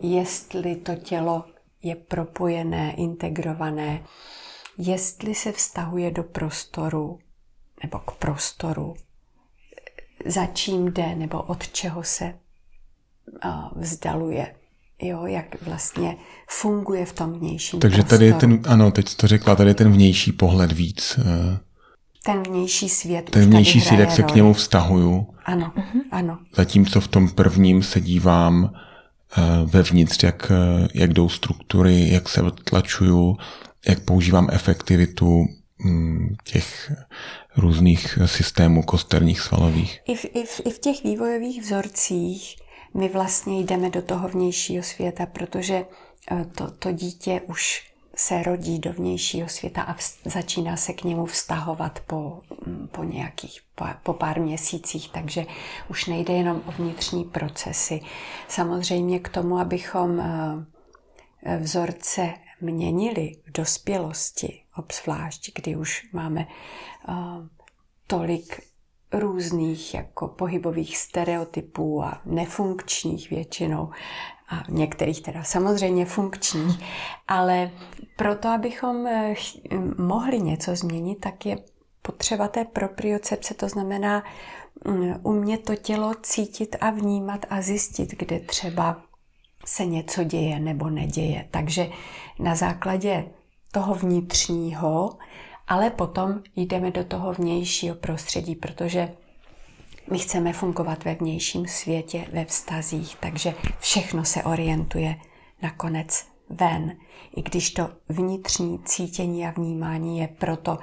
jestli 0.00 0.76
to 0.76 0.94
tělo 0.94 1.44
je 1.82 1.96
propojené, 1.96 2.92
integrované, 2.92 4.04
jestli 4.78 5.34
se 5.34 5.52
vztahuje 5.52 6.10
do 6.10 6.22
prostoru 6.22 7.18
nebo 7.82 7.98
k 7.98 8.16
prostoru, 8.16 8.94
za 10.26 10.46
čím 10.46 10.92
jde 10.92 11.14
nebo 11.14 11.42
od 11.42 11.68
čeho 11.68 12.02
se 12.02 12.38
vzdaluje. 13.76 14.54
Jo, 15.02 15.26
jak 15.26 15.62
vlastně 15.62 16.16
funguje 16.48 17.06
v 17.06 17.12
tom 17.12 17.32
vnějším 17.32 17.80
Takže 17.80 17.96
prostoru. 17.96 18.18
tady 18.18 18.26
je 18.26 18.34
ten, 18.34 18.60
ano, 18.66 18.90
teď 18.90 19.14
to 19.14 19.26
řekla, 19.26 19.56
tady 19.56 19.70
je 19.70 19.74
ten 19.74 19.92
vnější 19.92 20.32
pohled 20.32 20.72
víc. 20.72 21.18
Eh, 21.18 21.58
ten 22.24 22.42
vnější 22.42 22.88
svět 22.88 23.30
Ten 23.30 23.50
vnější 23.50 23.80
svět, 23.80 24.00
jak 24.00 24.10
se 24.10 24.22
k 24.22 24.34
němu 24.34 24.52
vztahuju. 24.52 25.26
Ano, 25.44 25.72
uh-huh. 25.76 26.00
ano. 26.10 26.38
Zatímco 26.56 27.00
v 27.00 27.08
tom 27.08 27.28
prvním 27.28 27.82
se 27.82 28.00
dívám 28.00 28.72
eh, 28.74 29.42
vevnitř, 29.64 30.22
jak, 30.22 30.52
eh, 30.54 30.88
jak 30.94 31.12
jdou 31.12 31.28
struktury, 31.28 32.08
jak 32.12 32.28
se 32.28 32.42
tlačuju, 32.64 33.36
jak 33.88 34.00
používám 34.00 34.48
efektivitu 34.52 35.46
mm, 35.78 36.28
těch 36.44 36.92
různých 37.56 38.18
systémů 38.24 38.82
kosterních 38.82 39.40
svalových. 39.40 40.00
I 40.06 40.14
v, 40.14 40.24
i 40.24 40.44
v, 40.44 40.60
I 40.64 40.70
v 40.70 40.78
těch 40.78 41.04
vývojových 41.04 41.62
vzorcích 41.62 42.56
my 42.94 43.08
vlastně 43.08 43.60
jdeme 43.60 43.90
do 43.90 44.02
toho 44.02 44.28
vnějšího 44.28 44.82
světa, 44.82 45.26
protože 45.26 45.86
eh, 46.30 46.44
to, 46.44 46.70
to 46.70 46.92
dítě 46.92 47.40
už 47.46 47.90
se 48.16 48.42
rodí 48.42 48.78
do 48.78 48.92
vnějšího 48.92 49.48
světa 49.48 49.82
a 49.82 49.92
vz, 49.92 50.18
začíná 50.24 50.76
se 50.76 50.92
k 50.92 51.04
němu 51.04 51.26
vztahovat 51.26 52.00
po, 52.06 52.40
mm, 52.66 52.88
po 52.92 53.04
nějakých, 53.04 53.60
po, 53.74 53.84
po 54.02 54.12
pár 54.12 54.40
měsících, 54.40 55.08
takže 55.12 55.46
už 55.88 56.06
nejde 56.06 56.34
jenom 56.34 56.62
o 56.66 56.72
vnitřní 56.72 57.24
procesy. 57.24 58.00
Samozřejmě 58.48 59.18
k 59.18 59.28
tomu, 59.28 59.58
abychom 59.58 60.20
eh, 60.20 61.58
vzorce 61.58 62.34
měnili 62.60 63.36
v 63.46 63.52
dospělosti, 63.52 64.60
obzvlášť, 64.76 65.50
kdy 65.54 65.76
už 65.76 66.08
máme 66.12 66.46
tolik 68.06 68.60
různých 69.18 69.94
jako 69.94 70.28
pohybových 70.28 70.96
stereotypů 70.96 72.02
a 72.02 72.20
nefunkčních 72.24 73.30
většinou 73.30 73.90
a 74.48 74.62
některých 74.68 75.22
teda 75.22 75.42
samozřejmě 75.42 76.06
funkčních, 76.06 76.84
ale 77.28 77.70
proto, 78.16 78.48
abychom 78.48 79.06
eh, 79.06 79.34
mohli 79.98 80.40
něco 80.40 80.76
změnit, 80.76 81.16
tak 81.20 81.46
je 81.46 81.58
potřeba 82.02 82.48
té 82.48 82.64
propriocepce, 82.64 83.54
to 83.54 83.68
znamená 83.68 84.24
mm, 84.84 85.14
umět 85.22 85.64
to 85.64 85.76
tělo 85.76 86.12
cítit 86.22 86.76
a 86.80 86.90
vnímat 86.90 87.46
a 87.50 87.62
zjistit, 87.62 88.10
kde 88.18 88.40
třeba 88.40 89.02
se 89.64 89.86
něco 89.86 90.24
děje 90.24 90.60
nebo 90.60 90.90
neděje. 90.90 91.48
Takže 91.50 91.86
na 92.38 92.54
základě 92.54 93.24
toho 93.72 93.94
vnitřního, 93.94 95.18
ale 95.66 95.90
potom 95.90 96.42
jdeme 96.56 96.90
do 96.90 97.04
toho 97.04 97.32
vnějšího 97.32 97.94
prostředí, 97.96 98.54
protože 98.54 99.08
my 100.10 100.18
chceme 100.18 100.52
fungovat 100.52 101.04
ve 101.04 101.14
vnějším 101.14 101.66
světě, 101.66 102.26
ve 102.32 102.44
vztazích, 102.44 103.16
takže 103.20 103.54
všechno 103.78 104.24
se 104.24 104.42
orientuje 104.42 105.16
nakonec 105.62 106.26
ven. 106.50 106.96
I 107.36 107.42
když 107.42 107.70
to 107.70 107.90
vnitřní 108.08 108.78
cítění 108.84 109.46
a 109.46 109.50
vnímání 109.50 110.18
je 110.18 110.28
proto 110.28 110.78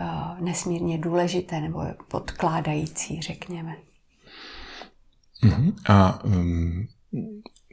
uh, 0.00 0.40
nesmírně 0.40 0.98
důležité 0.98 1.60
nebo 1.60 1.80
podkládající, 2.08 3.22
řekněme. 3.22 3.76
Uh-huh. 5.42 5.74
A 5.88 6.24
um, 6.24 6.88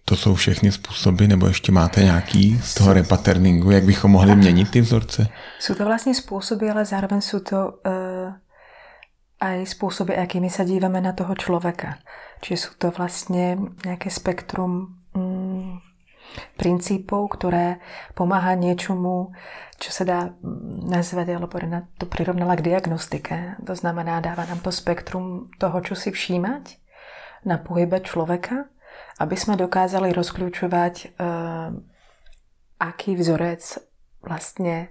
to 0.09 0.15
jsou 0.15 0.35
všechny 0.35 0.71
způsoby, 0.71 1.27
nebo 1.27 1.47
ještě 1.47 1.71
máte 1.71 2.03
nějaký 2.03 2.59
z 2.63 2.73
toho 2.73 2.93
repaterningu, 2.93 3.71
jak 3.71 3.83
bychom 3.83 4.11
mohli 4.11 4.35
měnit 4.35 4.71
ty 4.71 4.81
vzorce? 4.81 5.27
Jsou 5.59 5.75
to 5.75 5.85
vlastně 5.85 6.15
způsoby, 6.15 6.69
ale 6.69 6.85
zároveň 6.85 7.21
jsou 7.21 7.39
to 7.39 7.67
uh, 7.67 8.33
aj 9.39 9.65
způsoby, 9.65 10.13
jakými 10.13 10.49
se 10.49 10.65
díváme 10.65 11.01
na 11.01 11.13
toho 11.13 11.35
člověka. 11.35 11.97
Či 12.41 12.57
jsou 12.57 12.69
to 12.77 12.91
vlastně 12.91 13.57
nějaké 13.85 14.09
spektrum 14.09 14.87
mm, 15.13 15.77
princípů, 16.57 17.27
které 17.27 17.75
pomáhá 18.13 18.53
něčemu, 18.53 19.31
čo 19.79 19.91
se 19.91 20.05
dá 20.05 20.23
mm, 20.23 20.89
nazvat, 20.89 21.29
alebo 21.29 21.59
na 21.65 21.81
to 21.97 22.05
přirovnala 22.05 22.55
k 22.55 22.61
diagnostike. 22.61 23.55
To 23.67 23.75
znamená, 23.75 24.19
dává 24.19 24.45
nám 24.45 24.59
to 24.59 24.71
spektrum 24.71 25.49
toho, 25.57 25.81
čo 25.81 25.95
si 25.95 26.11
všímať 26.11 26.77
na 27.45 27.57
pohybe 27.57 27.99
člověka 27.99 28.55
aby 29.19 29.37
jsme 29.37 29.55
dokázali 29.55 30.13
rozključovat, 30.13 30.93
uh, 30.95 31.79
aký 32.79 33.15
vzorec 33.15 33.77
vlastně 34.21 34.87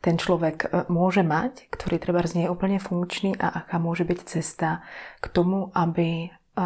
ten 0.00 0.18
člověk 0.18 0.64
eh, 0.64 0.84
může 0.88 1.22
mať, 1.22 1.50
který 1.70 1.98
třeba 1.98 2.22
z 2.24 2.34
něj 2.34 2.50
úplně 2.50 2.78
funkční 2.78 3.36
a 3.36 3.48
aká 3.48 3.78
může 3.78 4.04
být 4.04 4.28
cesta 4.28 4.80
k 5.20 5.28
tomu, 5.28 5.70
aby 5.74 6.30
uh, 6.58 6.64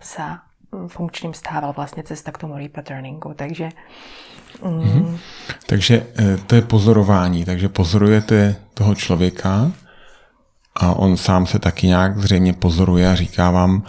sa 0.00 0.42
funkčným 0.88 1.34
stával 1.34 1.72
vlastně 1.72 2.02
cesta 2.02 2.32
k 2.32 2.38
tomu 2.38 2.58
repatterningu. 2.58 3.34
Takže 3.34 3.68
mm, 4.62 4.80
mm-hmm. 4.80 5.18
Takže 5.66 6.06
to 6.46 6.54
je 6.54 6.62
pozorování. 6.62 7.44
Takže 7.44 7.68
pozorujete 7.68 8.56
toho 8.74 8.94
člověka 8.94 9.72
a 10.74 10.94
on 10.94 11.16
sám 11.16 11.46
se 11.46 11.58
taky 11.58 11.86
nějak 11.86 12.18
zřejmě 12.18 12.52
pozoruje 12.52 13.10
a 13.10 13.14
říká 13.14 13.50
vám, 13.50 13.86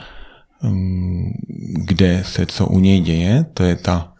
kde 1.76 2.24
se 2.26 2.46
co 2.46 2.68
u 2.68 2.80
něj 2.80 3.02
děje, 3.02 3.46
to 3.54 3.64
je 3.64 3.76
ta, 3.76 4.14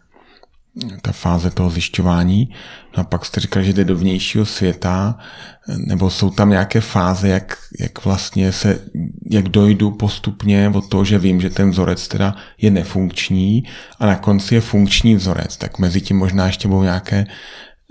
ta 1.02 1.12
fáze 1.12 1.50
toho 1.50 1.70
zjišťování. 1.70 2.48
No 2.96 3.00
a 3.00 3.04
pak 3.04 3.24
jste 3.24 3.40
říkal, 3.40 3.62
že 3.62 3.72
jde 3.72 3.84
do 3.84 3.96
vnějšího 3.96 4.46
světa, 4.46 5.18
nebo 5.86 6.10
jsou 6.10 6.30
tam 6.30 6.50
nějaké 6.50 6.80
fáze, 6.80 7.28
jak, 7.28 7.58
jak 7.80 8.04
vlastně 8.04 8.52
se, 8.52 8.80
jak 9.30 9.48
dojdu 9.48 9.90
postupně 9.90 10.72
od 10.74 10.88
toho, 10.88 11.04
že 11.04 11.18
vím, 11.18 11.40
že 11.40 11.50
ten 11.50 11.70
vzorec 11.70 12.08
teda 12.08 12.36
je 12.58 12.70
nefunkční 12.70 13.62
a 13.98 14.06
na 14.06 14.16
konci 14.16 14.54
je 14.54 14.60
funkční 14.60 15.14
vzorec, 15.14 15.56
tak 15.56 15.78
mezi 15.78 16.00
tím 16.00 16.16
možná 16.16 16.46
ještě 16.46 16.68
budou 16.68 16.82
nějaké 16.82 17.26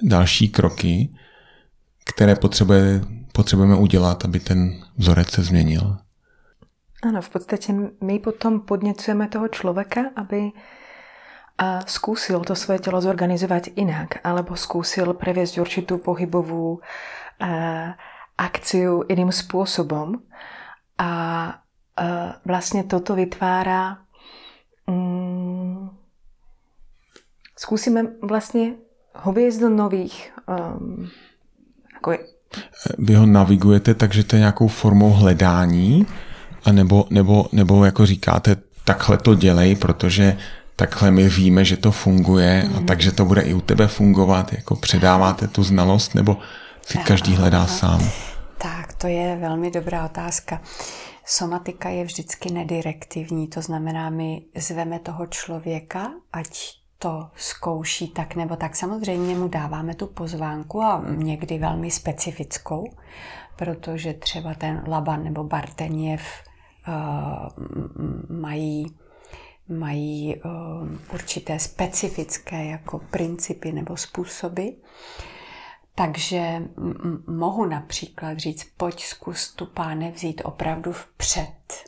další 0.04 0.50
kroky, 0.50 1.10
které 2.06 2.36
potřebuje, 2.36 3.02
potřebujeme 3.32 3.76
udělat, 3.76 4.26
aby 4.26 4.40
ten 4.40 4.74
vzorec 4.98 5.32
se 5.32 5.44
změnil. 5.44 5.98
Ano, 7.02 7.22
v 7.22 7.30
podstatě 7.30 7.74
my 8.02 8.20
potom 8.20 8.60
podněcujeme 8.60 9.28
toho 9.28 9.48
člověka, 9.48 10.02
aby 10.16 10.52
a 11.62 11.86
skúsil 11.86 12.42
to 12.42 12.58
svoje 12.58 12.82
telo 12.82 12.98
zorganizovať 13.02 13.78
inak, 13.78 14.18
alebo 14.26 14.58
skúsil 14.58 15.14
previesť 15.14 15.62
určitú 15.62 16.02
pohybovú 16.02 16.82
uh, 16.82 17.94
akciu 18.34 19.06
iným 19.06 19.30
spôsobom. 19.30 20.26
A 20.98 21.12
uh, 21.54 22.34
vlastne 22.50 22.82
toto 22.90 23.14
vytvára 23.14 24.02
um, 24.90 25.94
skúsime 27.54 28.18
vlastne 28.26 28.82
ho 29.22 29.30
do 29.30 29.70
nových 29.70 30.34
um, 30.50 31.14
ako 32.02 32.18
je, 32.18 32.20
vy 32.98 33.14
ho 33.16 33.26
navigujete, 33.26 33.94
takže 33.94 34.24
to 34.24 34.36
je 34.36 34.40
nějakou 34.40 34.68
formou 34.68 35.10
hledání, 35.14 36.06
a 36.66 36.72
nebo, 36.72 37.08
nebo, 37.10 37.46
nebo 37.52 37.86
jako 37.86 38.06
říkáte, 38.06 38.56
takhle 38.86 39.18
to 39.18 39.36
dělej, 39.36 39.76
protože 39.76 40.38
takhle 40.76 41.12
my 41.12 41.30
víme, 41.30 41.66
že 41.66 41.78
to 41.78 41.92
funguje 41.92 42.64
a 42.76 42.78
mhm. 42.78 42.86
takže 42.86 43.12
to 43.12 43.26
bude 43.26 43.42
i 43.42 43.54
u 43.54 43.62
tebe 43.62 43.88
fungovat, 43.88 44.54
jako 44.54 44.76
předáváte 44.76 45.48
tu 45.48 45.64
znalost, 45.64 46.16
nebo 46.16 46.38
si 46.82 46.98
každý 46.98 47.36
hledá 47.36 47.68
sám? 47.68 48.10
Tak, 48.58 48.94
to 48.94 49.08
je 49.08 49.36
velmi 49.36 49.72
dobrá 49.72 50.06
otázka. 50.06 50.62
Somatika 51.26 51.90
je 51.90 52.04
vždycky 52.04 52.52
nedirektivní, 52.52 53.48
to 53.48 53.62
znamená, 53.62 54.10
my 54.10 54.42
zveme 54.58 55.00
toho 55.00 55.28
člověka, 55.28 56.12
ať 56.34 56.50
to 57.00 57.28
zkouší 57.36 58.08
tak 58.08 58.36
nebo 58.36 58.56
tak. 58.56 58.76
Samozřejmě 58.76 59.36
mu 59.36 59.48
dáváme 59.48 59.96
tu 59.96 60.08
pozvánku 60.08 60.82
a 60.82 61.04
někdy 61.08 61.58
velmi 61.58 61.92
specifickou, 61.92 62.94
protože 63.56 64.14
třeba 64.14 64.54
ten 64.54 64.84
Laban 64.88 65.24
nebo 65.24 65.44
Barteněv 65.44 66.22
uh, 66.22 66.51
mají 68.30 68.98
mají 69.70 70.36
uh, 70.36 70.90
určité 71.14 71.60
specifické 71.60 72.66
jako 72.66 73.00
principy 73.00 73.72
nebo 73.72 73.98
způsoby. 73.98 74.68
Takže 75.96 76.62
mohu 77.28 77.66
například 77.66 78.38
říct, 78.38 78.64
pojď 78.78 79.04
zkus 79.04 79.54
tu 79.54 79.66
páne 79.66 80.12
vzít 80.12 80.42
opravdu 80.46 80.92
vpřed. 80.92 81.84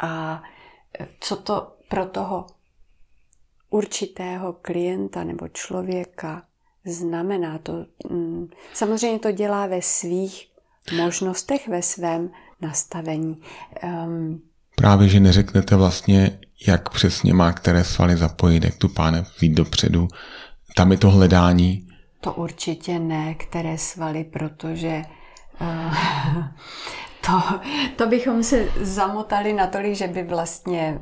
A 0.00 0.42
co 1.20 1.36
to 1.36 1.76
pro 1.88 2.06
toho 2.06 2.46
určitého 3.70 4.52
klienta 4.52 5.24
nebo 5.24 5.48
člověka 5.48 6.42
znamená 6.84 7.58
to. 7.58 7.72
Mm, 8.10 8.48
samozřejmě 8.74 9.18
to 9.18 9.32
dělá 9.32 9.66
ve 9.66 9.82
svých 9.82 10.52
možnostech, 10.96 11.68
ve 11.68 11.82
svém 11.82 12.30
nastavení. 12.62 13.36
Um, 13.84 14.40
Právě, 14.76 15.08
že 15.08 15.20
neřeknete 15.20 15.76
vlastně, 15.76 16.38
jak 16.66 16.88
přesně 16.88 17.34
má 17.34 17.52
které 17.52 17.84
svaly 17.84 18.16
zapojit, 18.16 18.64
jak 18.64 18.74
tu 18.74 18.88
páne 18.88 19.24
vzít 19.36 19.54
dopředu. 19.54 20.08
Tam 20.76 20.92
je 20.92 20.98
to 20.98 21.10
hledání. 21.10 21.86
To 22.20 22.32
určitě 22.32 22.98
ne, 22.98 23.34
které 23.34 23.78
svaly, 23.78 24.24
protože 24.24 25.02
uh, 25.60 25.94
to, 27.30 27.60
to 27.96 28.06
bychom 28.06 28.42
se 28.42 28.66
zamotali 28.80 29.52
natolik, 29.52 29.94
že 29.94 30.08
by 30.08 30.22
vlastně 30.22 30.98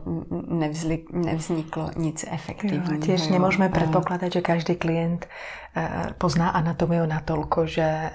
nevzli, 0.48 1.04
nevzniklo 1.12 1.90
nic 1.96 2.24
efektivního. 2.30 2.92
Jo, 2.92 3.00
tiež 3.00 3.28
nemôžeme 3.28 3.68
predpokladať, 3.68 4.32
že 4.32 4.40
každý 4.40 4.74
klient 4.76 5.26
eh, 5.26 6.12
pozná 6.18 6.50
anatomiu 6.50 7.06
natolko, 7.06 7.66
že, 7.66 8.10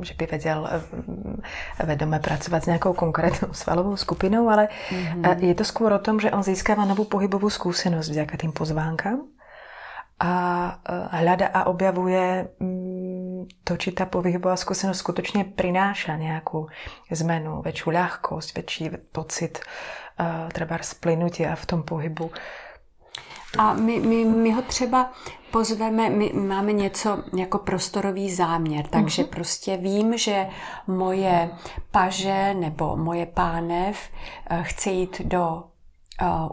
že 0.00 0.14
by 0.14 0.24
vedel 0.26 0.68
eh, 0.68 1.84
vedome 1.84 2.18
pracovať 2.18 2.60
s 2.62 2.66
nejakou 2.66 2.92
konkrétnou 2.94 3.52
svalovou 3.52 3.96
skupinou, 3.96 4.48
ale 4.48 4.68
mm-hmm. 4.68 5.44
je 5.44 5.54
to 5.54 5.64
skôr 5.64 5.92
o 5.92 6.00
tom, 6.00 6.20
že 6.20 6.32
on 6.32 6.42
získava 6.42 6.84
novú 6.88 7.04
pohybovú 7.04 7.50
skúsenosť 7.50 8.08
vďaka 8.10 8.34
tým 8.40 8.52
pozvánkam 8.52 9.28
a 10.20 10.32
hľada 11.16 11.48
a 11.48 11.64
objavuje 11.72 12.52
mm, 12.60 12.99
to, 13.64 13.76
či 13.76 13.92
tá 13.92 14.06
pohybová 14.06 14.56
skúsenosť 14.56 15.00
skutočne 15.00 15.42
prináša 15.44 16.16
nejakú 16.16 16.68
zmenu, 17.10 17.62
väčšiu 17.62 17.88
ľahkosť, 17.92 18.48
väčší 18.56 18.84
pocit 19.12 19.60
uh, 19.60 20.48
třeba 20.52 20.78
splynutia 20.82 21.56
v 21.56 21.64
tom 21.66 21.82
pohybu. 21.82 22.30
A 23.58 23.74
my, 23.74 24.00
my, 24.00 24.24
my 24.24 24.50
ho 24.52 24.62
třeba 24.62 25.12
pozveme, 25.50 26.10
my 26.10 26.32
máme 26.34 26.72
něco 26.72 27.22
jako 27.36 27.58
prostorový 27.58 28.34
záměr, 28.34 28.86
takže 28.86 29.22
uh-huh. 29.22 29.28
prostě 29.28 29.76
vím, 29.76 30.18
že 30.18 30.46
moje 30.86 31.50
paže 31.90 32.54
nebo 32.54 32.96
moje 32.96 33.26
pánev 33.26 34.10
eh, 34.50 34.62
chce 34.62 34.90
jít 34.90 35.20
do 35.20 35.62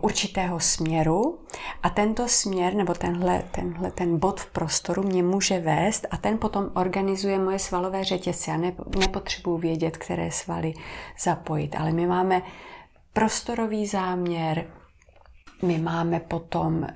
určitého 0.01 0.59
směru 0.59 1.39
a 1.83 1.89
tento 1.89 2.27
směr 2.27 2.73
nebo 2.73 2.93
tenhle, 2.93 3.43
tenhle 3.51 3.91
ten 3.91 4.19
bod 4.19 4.39
v 4.39 4.51
prostoru 4.51 5.03
mě 5.03 5.23
může 5.23 5.59
vést 5.59 6.07
a 6.11 6.17
ten 6.17 6.37
potom 6.37 6.69
organizuje 6.75 7.39
moje 7.39 7.59
svalové 7.59 8.03
řetězce. 8.03 8.51
Já 8.51 8.57
ne, 8.57 8.73
nepotřebuji 8.99 9.57
vědět, 9.57 9.97
které 9.97 10.31
svaly 10.31 10.73
zapojit, 11.23 11.75
ale 11.75 11.91
my 11.91 12.07
máme 12.07 12.41
prostorový 13.13 13.87
záměr, 13.87 14.65
my 15.61 15.77
máme 15.77 16.19
potom 16.19 16.77
uh, 16.77 16.87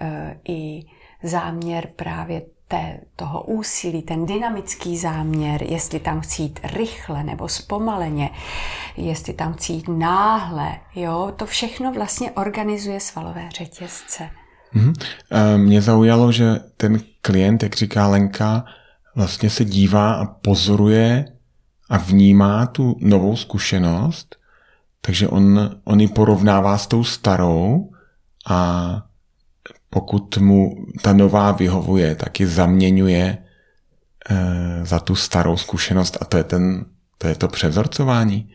i 0.47 0.85
záměr 1.23 1.87
právě 1.95 2.41
té, 2.71 2.99
toho 3.15 3.43
úsilí, 3.43 4.01
ten 4.01 4.25
dynamický 4.25 4.97
záměr, 4.97 5.63
jestli 5.63 5.99
tam 5.99 6.21
chci 6.21 6.41
jít 6.41 6.59
rychle 6.63 7.23
nebo 7.23 7.47
zpomaleně, 7.47 8.29
jestli 8.97 9.33
tam 9.33 9.53
chci 9.53 9.73
jít 9.73 9.87
náhle, 9.87 10.79
jo, 10.95 11.33
to 11.35 11.45
všechno 11.45 11.93
vlastně 11.93 12.31
organizuje 12.31 12.99
svalové 12.99 13.49
řetězce. 13.57 14.29
Mm-hmm. 14.75 14.93
Mě 15.57 15.81
zaujalo, 15.81 16.31
že 16.31 16.59
ten 16.77 16.99
klient, 17.21 17.63
jak 17.63 17.75
říká 17.75 18.07
Lenka, 18.07 18.65
vlastně 19.15 19.49
se 19.49 19.65
dívá 19.65 20.13
a 20.13 20.25
pozoruje 20.25 21.25
a 21.89 21.97
vnímá 21.97 22.65
tu 22.65 22.95
novou 22.99 23.35
zkušenost, 23.35 24.35
takže 25.01 25.27
on, 25.27 25.75
on 25.83 25.99
ji 25.99 26.07
porovnává 26.07 26.77
s 26.77 26.87
tou 26.87 27.03
starou 27.03 27.91
a 28.49 29.01
pokud 29.93 30.37
mu 30.37 30.75
ta 31.01 31.13
nová 31.13 31.51
vyhovuje, 31.51 32.15
tak 32.15 32.39
ji 32.39 32.47
zaměňuje 32.47 33.37
e, 34.29 34.85
za 34.85 34.99
tu 34.99 35.15
starou 35.15 35.57
zkušenost 35.57 36.17
a 36.21 36.25
to 36.25 36.37
je, 36.37 36.43
ten, 36.43 36.85
to, 37.17 37.27
je 37.27 37.35
to 37.35 37.47
převzorcování. 37.47 38.51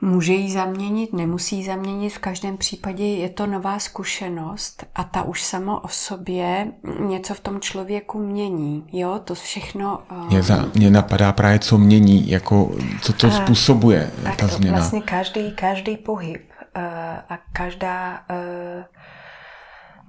Může 0.00 0.32
ji 0.32 0.52
zaměnit, 0.52 1.12
nemusí 1.12 1.56
ji 1.56 1.64
zaměnit, 1.64 2.10
v 2.10 2.18
každém 2.18 2.56
případě 2.56 3.04
je 3.04 3.28
to 3.28 3.46
nová 3.46 3.78
zkušenost 3.78 4.84
a 4.94 5.04
ta 5.04 5.22
už 5.22 5.42
samo 5.42 5.80
o 5.80 5.88
sobě 5.88 6.72
něco 7.00 7.34
v 7.34 7.40
tom 7.40 7.60
člověku 7.60 8.18
mění. 8.18 8.84
Jo, 8.92 9.20
to 9.24 9.34
všechno... 9.34 10.02
Uh... 10.10 10.26
Mě, 10.26 10.42
za, 10.42 10.68
mě 10.74 10.90
napadá 10.90 11.32
právě, 11.32 11.58
co 11.58 11.78
mění, 11.78 12.30
jako, 12.30 12.76
co 13.02 13.12
to 13.12 13.30
způsobuje, 13.30 14.10
tak 14.22 14.36
ta 14.36 14.46
změna. 14.46 14.76
Vlastně 14.76 15.02
každý, 15.02 15.52
každý 15.52 15.96
pohyb 15.96 16.50
uh, 16.76 16.82
a 17.28 17.38
každá 17.52 18.20
uh, 18.30 18.84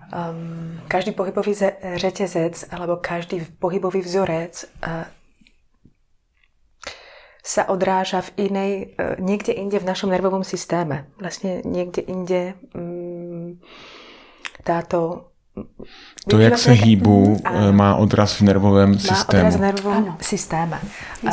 um, 0.09 0.81
každý 0.87 1.11
pohybový 1.11 1.53
řetězec 1.95 2.65
alebo 2.71 2.97
každý 2.97 3.45
pohybový 3.59 4.01
vzorec 4.01 4.65
uh, 4.87 5.05
sa 7.43 7.65
odráža 7.69 8.21
v 8.21 8.29
inej, 8.37 8.71
uh, 8.99 9.15
niekde 9.17 9.53
inde 9.53 9.79
v 9.79 9.85
našom 9.85 10.09
nervovom 10.09 10.43
systéme. 10.43 11.09
Vlastne 11.17 11.61
niekde 11.65 12.01
inde 12.01 12.53
um, 12.75 13.57
táto 14.63 15.29
to, 16.29 16.39
jak 16.39 16.57
se 16.57 16.71
hýbu, 16.71 17.37
ano. 17.43 17.73
má 17.73 17.95
odraz 17.95 18.39
v 18.39 18.41
nervovém 18.41 18.91
má 18.91 18.97
systému. 18.97 19.43
Má 19.43 19.49
odraz 19.49 19.55
v 19.55 19.61
nervovém 19.61 20.03
ano. 20.03 20.17
systéme. 20.21 20.79
Uh, 21.23 21.31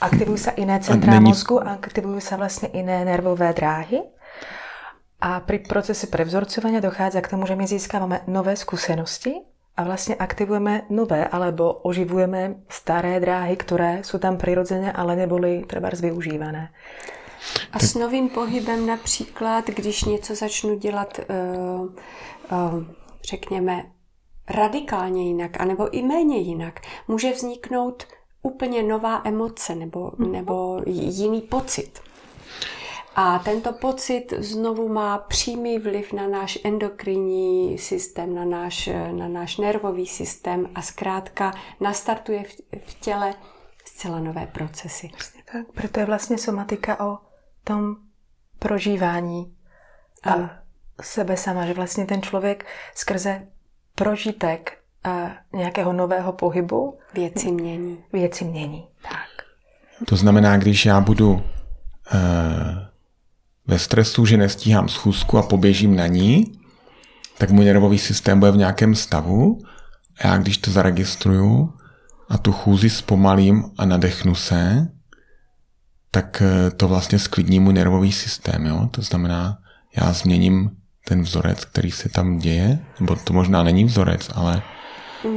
aktivují 0.00 0.38
se 0.38 0.50
iné 0.50 0.80
centra 0.80 1.12
není... 1.12 1.24
mozgu, 1.24 1.68
aktivují 1.68 2.20
se 2.20 2.36
vlastně 2.36 2.68
iné 2.68 3.04
nervové 3.04 3.52
dráhy 3.52 4.02
a 5.22 5.38
pri 5.38 5.62
procese 5.62 6.10
prevzorcovania 6.10 6.82
dochádza 6.82 7.22
k 7.22 7.30
tomu, 7.30 7.46
že 7.46 7.54
my 7.54 7.62
získávame 7.62 8.26
nové 8.26 8.58
skúsenosti 8.58 9.46
a 9.78 9.86
vlastne 9.86 10.18
aktivujeme 10.18 10.90
nové 10.90 11.22
alebo 11.22 11.86
oživujeme 11.86 12.66
staré 12.66 13.22
dráhy, 13.22 13.54
ktoré 13.54 14.02
sú 14.02 14.18
tam 14.18 14.36
prirodzeně, 14.36 14.92
ale 14.92 15.16
neboli 15.16 15.64
třeba 15.68 15.90
využívané. 16.00 16.74
A 17.72 17.78
s 17.78 17.94
novým 17.94 18.28
pohybem 18.28 18.86
například, 18.86 19.66
když 19.66 20.04
něco 20.04 20.34
začnu 20.34 20.78
dělat, 20.78 21.20
uh, 21.30 21.86
uh, 21.86 22.84
řekněme, 23.24 23.82
radikálně 24.50 25.26
jinak, 25.26 25.60
anebo 25.60 25.90
i 25.90 26.02
méně 26.02 26.38
jinak, 26.38 26.80
může 27.08 27.32
vzniknout 27.32 28.06
úplně 28.42 28.82
nová 28.82 29.22
emoce 29.24 29.74
nebo, 29.74 30.12
nebo 30.18 30.82
jiný 30.86 31.40
pocit. 31.40 32.00
A 33.16 33.38
tento 33.38 33.72
pocit 33.72 34.34
znovu 34.38 34.88
má 34.88 35.18
přímý 35.18 35.78
vliv 35.78 36.12
na 36.12 36.28
náš 36.28 36.58
endokrinní 36.64 37.78
systém, 37.78 38.34
na 38.34 38.44
náš, 38.44 38.90
na 39.12 39.28
náš 39.28 39.56
nervový 39.56 40.06
systém 40.06 40.68
a 40.74 40.82
zkrátka 40.82 41.52
nastartuje 41.80 42.44
v, 42.44 42.80
v 42.84 42.94
těle 42.94 43.34
zcela 43.84 44.20
nové 44.20 44.46
procesy. 44.46 45.08
Vlastně 45.12 45.42
tak, 45.52 45.72
proto 45.74 46.00
je 46.00 46.06
vlastně 46.06 46.38
somatika 46.38 47.06
o 47.06 47.18
tom 47.64 47.96
prožívání 48.58 49.56
ano. 50.22 50.50
sebe 51.00 51.36
sama, 51.36 51.66
že 51.66 51.74
vlastně 51.74 52.06
ten 52.06 52.22
člověk 52.22 52.66
skrze 52.94 53.46
prožitek 53.94 54.78
uh, 55.06 55.30
nějakého 55.60 55.92
nového 55.92 56.32
pohybu 56.32 56.98
věci 57.14 57.52
mění. 57.52 58.04
Věci 58.12 58.44
mění, 58.44 58.88
tak. 59.02 59.46
To 60.06 60.16
znamená, 60.16 60.56
když 60.56 60.86
já 60.86 61.00
budu 61.00 61.30
uh, 61.32 61.40
ve 63.66 63.78
stresu, 63.78 64.26
že 64.26 64.36
nestíhám 64.36 64.88
schůzku 64.88 65.38
a 65.38 65.42
poběžím 65.42 65.96
na 65.96 66.06
ní, 66.06 66.52
tak 67.38 67.50
můj 67.50 67.64
nervový 67.64 67.98
systém 67.98 68.38
bude 68.38 68.50
v 68.50 68.56
nějakém 68.56 68.94
stavu 68.94 69.58
a 70.20 70.26
já 70.26 70.36
když 70.36 70.58
to 70.58 70.70
zaregistruju 70.70 71.72
a 72.28 72.38
tu 72.38 72.52
chůzi 72.52 72.90
zpomalím 72.90 73.64
a 73.78 73.86
nadechnu 73.86 74.34
se, 74.34 74.88
tak 76.10 76.42
eh, 76.42 76.70
to 76.70 76.88
vlastně 76.88 77.18
sklidní 77.18 77.60
můj 77.60 77.72
nervový 77.72 78.12
systém. 78.12 78.66
Jo? 78.66 78.88
To 78.90 79.02
znamená, 79.02 79.58
já 79.96 80.12
změním 80.12 80.70
ten 81.08 81.22
vzorec, 81.22 81.64
který 81.64 81.90
se 81.90 82.08
tam 82.08 82.38
děje, 82.38 82.78
nebo 83.00 83.16
to 83.16 83.32
možná 83.32 83.62
není 83.62 83.84
vzorec, 83.84 84.30
ale 84.34 84.62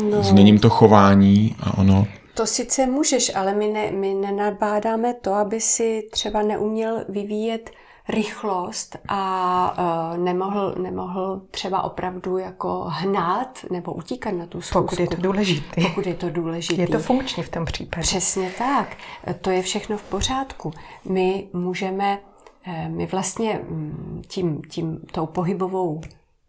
no. 0.09 0.23
změním 0.23 0.59
to 0.59 0.69
chování 0.69 1.55
a 1.59 1.77
ono... 1.77 2.07
To 2.33 2.45
sice 2.45 2.85
můžeš, 2.85 3.35
ale 3.35 3.53
my, 3.53 3.67
ne, 3.67 3.91
my 3.91 4.13
nenadbádáme 4.13 5.13
to, 5.13 5.33
aby 5.33 5.61
si 5.61 6.01
třeba 6.11 6.41
neuměl 6.41 7.05
vyvíjet 7.09 7.69
rychlost 8.09 8.97
a 9.07 10.13
uh, 10.13 10.17
nemohl, 10.17 10.75
nemohl 10.77 11.41
třeba 11.51 11.81
opravdu 11.81 12.37
jako 12.37 12.85
hnát 12.87 13.65
nebo 13.71 13.93
utíkat 13.93 14.31
na 14.31 14.45
tu 14.45 14.61
schůzku. 14.61 14.81
Pokud 14.81 14.99
je 14.99 15.07
to 15.07 15.21
důležité. 15.21 15.81
Pokud 15.81 16.05
je 16.05 16.13
to 16.13 16.29
důležité. 16.29 16.81
Je 16.81 16.87
to 16.87 16.99
funkční 16.99 17.43
v 17.43 17.49
tom 17.49 17.65
případě. 17.65 18.01
Přesně 18.01 18.51
tak. 18.57 18.97
To 19.41 19.49
je 19.49 19.61
všechno 19.61 19.97
v 19.97 20.03
pořádku. 20.03 20.71
My 21.09 21.47
můžeme, 21.53 22.19
eh, 22.67 22.89
my 22.89 23.05
vlastně 23.05 23.61
mm, 23.69 24.21
tím, 24.27 24.61
tím 24.69 24.99
tou 25.11 25.25
pohybovou 25.25 26.01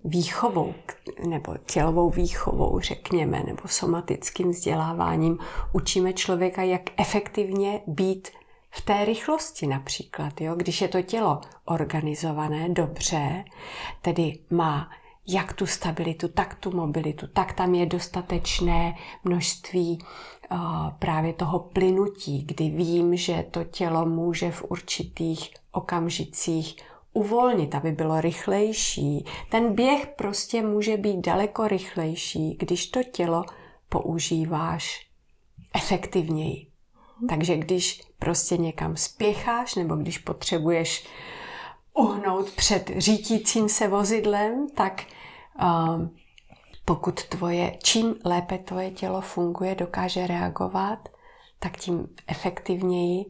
výchovou 0.05 0.75
nebo 1.29 1.55
tělovou 1.67 2.11
výchovou, 2.11 2.81
řekněme, 2.81 3.43
nebo 3.47 3.63
somatickým 3.67 4.51
vzděláváním 4.51 5.39
učíme 5.73 6.13
člověka, 6.13 6.63
jak 6.63 6.83
efektivně 6.97 7.81
být 7.87 8.29
v 8.77 8.81
té 8.81 9.05
rychlosti 9.05 9.67
například, 9.67 10.41
jo? 10.41 10.55
když 10.55 10.81
je 10.81 10.89
to 10.89 11.03
tělo 11.03 11.41
organizované 11.65 12.69
dobře, 12.69 13.45
tedy 14.03 14.39
má 14.51 14.91
jak 15.29 15.53
tu 15.53 15.67
stabilitu, 15.67 16.29
tak 16.29 16.55
tu 16.55 16.77
mobilitu, 16.77 17.27
tak 17.27 17.53
tam 17.53 17.75
je 17.75 17.87
dostatečné 17.87 18.95
množství 19.25 19.99
uh, 20.51 20.59
právě 20.99 21.33
toho 21.33 21.59
plynutí, 21.59 22.45
kdy 22.45 22.69
vím, 22.69 23.17
že 23.17 23.47
to 23.51 23.65
tělo 23.65 24.07
může 24.07 24.51
v 24.51 24.65
určitých 24.69 25.51
okamžicích 25.73 26.77
uvolnit, 27.13 27.75
aby 27.75 27.93
bylo 27.93 28.21
rychlejší. 28.21 29.25
Ten 29.51 29.75
běh 29.75 30.07
prostě 30.07 30.63
může 30.63 30.97
být 30.97 31.21
daleko 31.27 31.69
rychlejší, 31.69 32.57
když 32.59 32.87
to 32.87 33.03
tělo 33.03 33.45
používáš 33.89 35.07
efektivněji. 35.75 36.66
Takže 37.29 37.57
když 37.57 38.03
prostě 38.19 38.57
někam 38.57 38.97
spěcháš 38.97 39.75
nebo 39.75 39.97
když 39.97 40.19
potřebuješ 40.19 41.07
uhnout 41.95 42.51
před 42.51 42.91
řítícím 42.97 43.69
se 43.69 43.89
vozidlem, 43.89 44.67
tak 44.75 45.05
uh, 45.63 46.09
pokud 46.85 47.25
tvoje, 47.25 47.79
čím 47.83 48.15
lépe 48.25 48.59
tvoje 48.59 48.91
tělo 48.91 49.21
funguje, 49.21 49.75
dokáže 49.75 50.27
reagovat, 50.27 51.09
tak 51.59 51.77
tím 51.77 52.09
efektivněji 52.27 53.25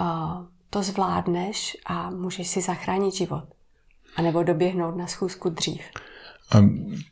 uh, 0.00 0.44
to 0.70 0.82
zvládneš 0.82 1.76
a 1.86 2.10
můžeš 2.10 2.48
si 2.48 2.60
zachránit 2.60 3.14
život. 3.14 3.44
A 4.16 4.22
nebo 4.22 4.42
doběhnout 4.42 4.96
na 4.96 5.06
schůzku 5.06 5.48
dřív. 5.48 5.82
A 6.52 6.58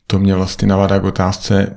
to 0.07 0.19
mě 0.19 0.35
vlastně 0.35 0.67
navádá 0.67 0.99
k 0.99 1.03
otázce, 1.03 1.75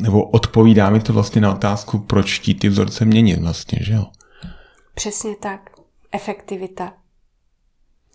nebo 0.00 0.24
odpovídá 0.24 0.90
mi 0.90 1.00
to 1.00 1.12
vlastně 1.12 1.40
na 1.40 1.52
otázku, 1.52 1.98
proč 1.98 2.40
chtít 2.40 2.54
ty 2.54 2.68
vzorce 2.68 3.04
měnit 3.04 3.40
vlastně, 3.40 3.78
že 3.82 3.92
jo? 3.92 4.06
Přesně 4.94 5.36
tak. 5.36 5.70
Efektivita. 6.12 6.92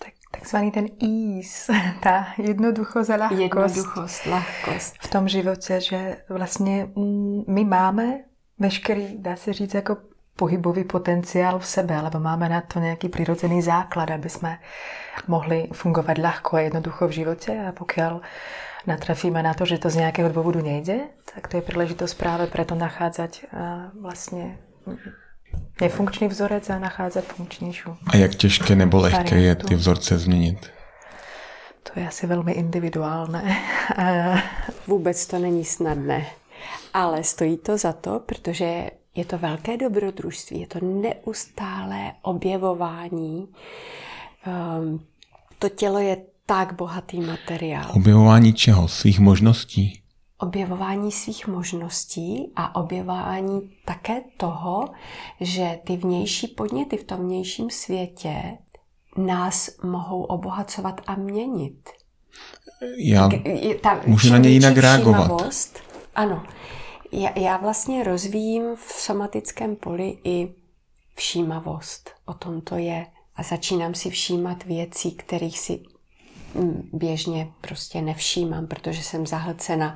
Tak, 0.03 0.13
takzvaný 0.31 0.71
ten 0.71 0.85
ease, 1.03 1.73
ta 2.03 2.27
jednoduchost 2.37 3.09
a 3.09 3.15
lahkost. 3.15 3.41
Jednoduchost, 3.41 4.25
lahkost. 4.25 4.95
V 5.01 5.07
tom 5.07 5.27
životě, 5.27 5.81
že 5.81 6.17
vlastně 6.29 6.87
mm, 6.95 7.43
my 7.47 7.65
máme 7.65 8.19
veškerý, 8.59 9.17
dá 9.17 9.35
se 9.35 9.53
říct, 9.53 9.73
jako 9.73 9.97
pohybový 10.35 10.83
potenciál 10.83 11.59
v 11.59 11.65
sebe, 11.65 11.95
alebo 11.95 12.19
máme 12.19 12.49
na 12.49 12.61
to 12.61 12.79
nějaký 12.79 13.09
přirozený 13.09 13.61
základ, 13.61 14.11
aby 14.11 14.29
jsme 14.29 14.59
mohli 15.27 15.69
fungovat 15.73 16.17
ľahko 16.17 16.55
a 16.55 16.59
jednoducho 16.59 17.07
v 17.07 17.11
životě 17.11 17.65
a 17.69 17.71
pokud 17.71 18.21
natrafíme 18.87 19.43
na 19.43 19.53
to, 19.53 19.65
že 19.65 19.77
to 19.77 19.89
z 19.89 19.95
nějakého 19.95 20.29
důvodu 20.29 20.61
nejde, 20.61 20.99
tak 21.35 21.47
to 21.47 21.57
je 21.57 21.61
příležitost 21.61 22.13
právě 22.13 22.47
preto 22.47 22.75
nachádzať 22.75 23.45
vlastně 24.01 24.57
nefunkčný 25.81 26.27
vzorec 26.27 26.69
a 26.69 26.79
nacházet 26.79 27.25
funkčnější. 27.25 27.83
A 28.07 28.17
jak 28.17 28.35
těžké 28.35 28.75
nebo 28.75 28.97
lehké 28.97 29.39
je 29.39 29.55
ty 29.55 29.75
vzorce 29.75 30.17
změnit? 30.17 30.69
To 31.83 31.99
je 31.99 32.07
asi 32.07 32.27
velmi 32.27 32.51
individuálné. 32.51 33.57
Vůbec 34.87 35.27
to 35.27 35.39
není 35.39 35.65
snadné. 35.65 36.25
Ale 36.93 37.23
stojí 37.23 37.57
to 37.57 37.77
za 37.77 37.93
to, 37.93 38.19
protože 38.19 38.89
je 39.15 39.25
to 39.25 39.37
velké 39.37 39.77
dobrodružství, 39.77 40.61
je 40.61 40.67
to 40.67 40.79
neustálé 40.81 42.13
objevování. 42.21 43.47
Um, 44.47 45.05
to 45.59 45.69
tělo 45.69 45.99
je 45.99 46.17
tak 46.47 46.75
bohatý 46.75 47.21
materiál. 47.21 47.91
Objevování 47.93 48.53
čeho? 48.53 48.87
Svých 48.87 49.19
možností? 49.19 50.01
Objevování 50.37 51.11
svých 51.11 51.47
možností 51.47 52.51
a 52.55 52.75
objevování 52.75 53.61
také 53.85 54.21
toho, 54.37 54.85
že 55.41 55.79
ty 55.83 55.97
vnější 55.97 56.47
podněty 56.47 56.97
v 56.97 57.03
tom 57.03 57.19
vnějším 57.19 57.69
světě 57.69 58.57
nás 59.17 59.69
mohou 59.83 60.23
obohacovat 60.23 61.01
a 61.07 61.15
měnit. 61.15 61.89
Já 62.97 63.29
ta, 63.81 64.01
můžu 64.05 64.31
na 64.31 64.37
ně 64.37 64.49
jinak 64.49 64.77
reagovat. 64.77 65.41
Ano, 66.15 66.43
já, 67.11 67.39
já 67.39 67.57
vlastně 67.57 68.03
rozvíjím 68.03 68.75
v 68.75 68.93
somatickém 68.93 69.75
poli 69.75 70.17
i 70.23 70.53
všímavost. 71.15 72.09
O 72.25 72.33
tom 72.33 72.61
to 72.61 72.75
je. 72.75 73.05
A 73.35 73.43
začínám 73.43 73.95
si 73.95 74.09
všímat 74.09 74.63
věcí, 74.63 75.11
kterých 75.11 75.59
si 75.59 75.79
běžně 76.93 77.51
prostě 77.61 78.01
nevšímám, 78.01 78.67
protože 78.67 79.03
jsem 79.03 79.27
zahlcena 79.27 79.95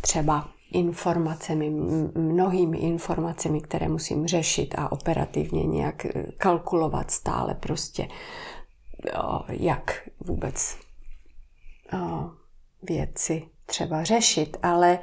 třeba 0.00 0.48
informacemi, 0.72 1.70
mnohými 2.14 2.78
informacemi, 2.78 3.60
které 3.60 3.88
musím 3.88 4.26
řešit 4.26 4.74
a 4.78 4.92
operativně 4.92 5.66
nějak 5.66 6.04
eh, 6.04 6.26
kalkulovat 6.38 7.10
stále 7.10 7.54
prostě, 7.54 8.08
jak 9.48 10.08
vůbec 10.20 10.76
věci 12.82 13.48
třeba 13.66 14.04
řešit, 14.04 14.56
ale 14.62 14.98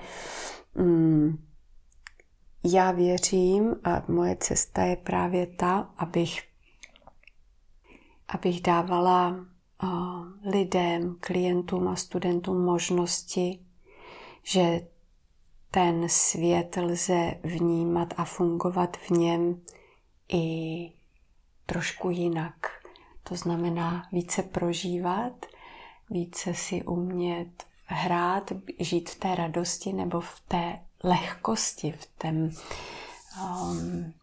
mm, 0.76 1.46
já 2.64 2.92
věřím 2.92 3.76
a 3.84 4.04
moje 4.08 4.36
cesta 4.36 4.84
je 4.84 4.96
právě 4.96 5.48
ta, 5.48 5.94
abych, 5.98 6.44
abych 8.28 8.62
dávala 8.62 9.46
lidem, 10.46 11.16
klientům 11.20 11.88
a 11.88 11.96
studentům 11.96 12.62
možnosti, 12.62 13.60
že 14.44 14.88
ten 15.72 16.10
svět 16.10 16.78
lze 16.78 17.34
vnímat 17.44 18.14
a 18.18 18.26
fungovat 18.26 18.98
v 18.98 19.10
něm 19.10 19.62
i 20.34 20.92
trošku 21.66 22.10
jinak. 22.10 22.56
To 23.24 23.36
znamená 23.36 24.08
více 24.12 24.44
prožívat, 24.44 25.46
více 26.10 26.54
si 26.54 26.84
umět 26.84 27.64
hrát, 27.86 28.52
žít 28.80 29.10
v 29.10 29.20
té 29.20 29.36
radosti 29.36 29.94
nebo 29.94 30.22
v 30.22 30.40
té 30.48 30.80
lehkosti, 31.04 31.92
v 31.92 32.06
tom, 32.18 32.50
um, 33.44 34.14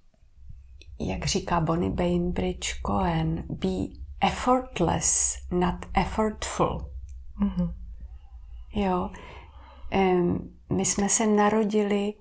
jak 0.99 1.27
říká 1.27 1.61
Bonnie 1.61 1.93
Bainbridge 1.93 2.81
Cohen, 2.87 3.45
be 3.49 4.08
effortless, 4.21 5.37
not 5.51 5.87
effortful. 5.95 6.91
Mm-hmm. 7.43 7.75
Jo, 8.75 9.11
um, 9.95 10.55
my 10.73 10.85
jsme 10.85 11.09
se 11.09 11.27
narodili 11.27 12.15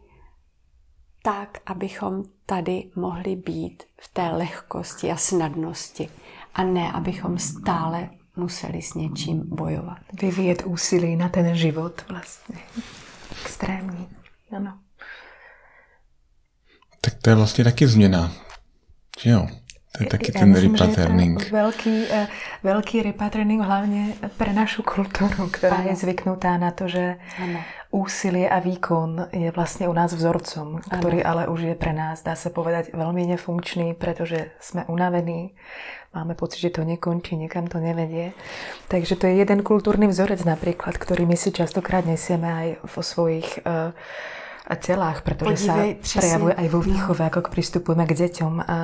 tak, 1.23 1.57
abychom 1.65 2.23
tady 2.45 2.91
mohli 2.95 3.35
být 3.35 3.83
v 4.01 4.13
té 4.13 4.29
lehkosti 4.29 5.11
a 5.11 5.17
snadnosti 5.17 6.09
a 6.53 6.63
ne, 6.63 6.91
abychom 6.91 7.37
stále 7.37 8.09
museli 8.35 8.81
s 8.81 8.93
něčím 8.93 9.43
bojovat. 9.45 9.97
Vyvíjet 10.21 10.63
úsilí 10.65 11.15
na 11.15 11.29
ten 11.29 11.55
život 11.55 12.05
vlastně. 12.09 12.55
Extrémní. 13.45 14.07
Ano. 14.55 14.79
Tak 17.01 17.13
to 17.21 17.29
je 17.29 17.35
vlastně 17.35 17.63
taky 17.63 17.87
změna. 17.87 18.31
Že 19.19 19.29
jo? 19.29 19.47
To 19.97 20.03
je 20.03 20.09
taky 20.09 20.31
Já 20.35 20.39
ten 20.39 20.49
myslím, 20.49 20.75
repatterning. 20.75 21.43
Že 21.43 21.51
velký, 21.51 22.03
eh, 22.11 22.27
velký 22.63 23.03
repatterning 23.03 23.61
hlavně 23.61 24.13
pro 24.37 24.53
našu 24.53 24.83
kulturu, 24.83 25.49
která 25.49 25.75
ano. 25.75 25.89
je 25.89 25.95
zvyknutá 25.95 26.57
na 26.57 26.71
to, 26.71 26.87
že 26.87 27.15
ano. 27.43 27.59
úsilie 27.91 28.49
a 28.49 28.59
výkon 28.59 29.27
je 29.31 29.51
vlastně 29.51 29.87
u 29.87 29.93
nás 29.93 30.13
vzorcom, 30.13 30.79
který 30.99 31.23
ale 31.23 31.47
už 31.47 31.61
je 31.61 31.75
pro 31.75 31.93
nás, 31.93 32.23
dá 32.23 32.35
se 32.35 32.49
povedať, 32.49 32.93
velmi 32.93 33.25
nefunkčný, 33.25 33.93
protože 33.93 34.45
jsme 34.59 34.85
unavení, 34.85 35.51
máme 36.13 36.35
pocit, 36.35 36.59
že 36.59 36.69
to 36.69 36.83
nekončí, 36.83 37.35
někam 37.35 37.67
to 37.67 37.77
nevedie. 37.77 38.31
Takže 38.87 39.15
to 39.15 39.27
je 39.27 39.33
jeden 39.33 39.63
kulturní 39.63 40.07
vzorec 40.07 40.43
například, 40.43 40.97
který 40.97 41.25
my 41.25 41.37
si 41.37 41.51
častokrát 41.51 42.05
nesieme 42.05 42.53
aj 42.53 42.75
vo 42.95 43.03
svojich 43.03 43.59
uh, 43.65 43.93
celách, 44.75 45.21
protože 45.21 45.71
Podívej, 45.71 45.95
sa 46.03 46.19
prejavuje 46.19 46.53
aj 46.59 46.67
vo 46.67 46.79
výchove, 46.83 47.23
no. 47.23 47.27
ako 47.31 47.39
pristupujeme 47.47 48.03
k 48.03 48.13
deťom 48.27 48.53
a 48.67 48.77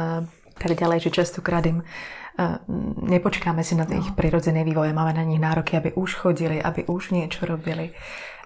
tak 0.54 0.78
ďalej, 0.78 1.00
že 1.00 1.10
častokrát 1.10 1.66
im 1.66 1.84
nepočkáme 3.02 3.62
si 3.64 3.76
na 3.78 3.86
ich 3.86 4.10
no. 4.10 4.18
prirodzený 4.18 4.64
vývoj, 4.66 4.94
máme 4.94 5.14
na 5.14 5.24
nich 5.24 5.40
nároky, 5.40 5.78
aby 5.78 5.94
už 5.94 6.16
chodili, 6.16 6.64
aby 6.64 6.84
už 6.90 7.12
něco 7.12 7.46
robili. 7.46 7.94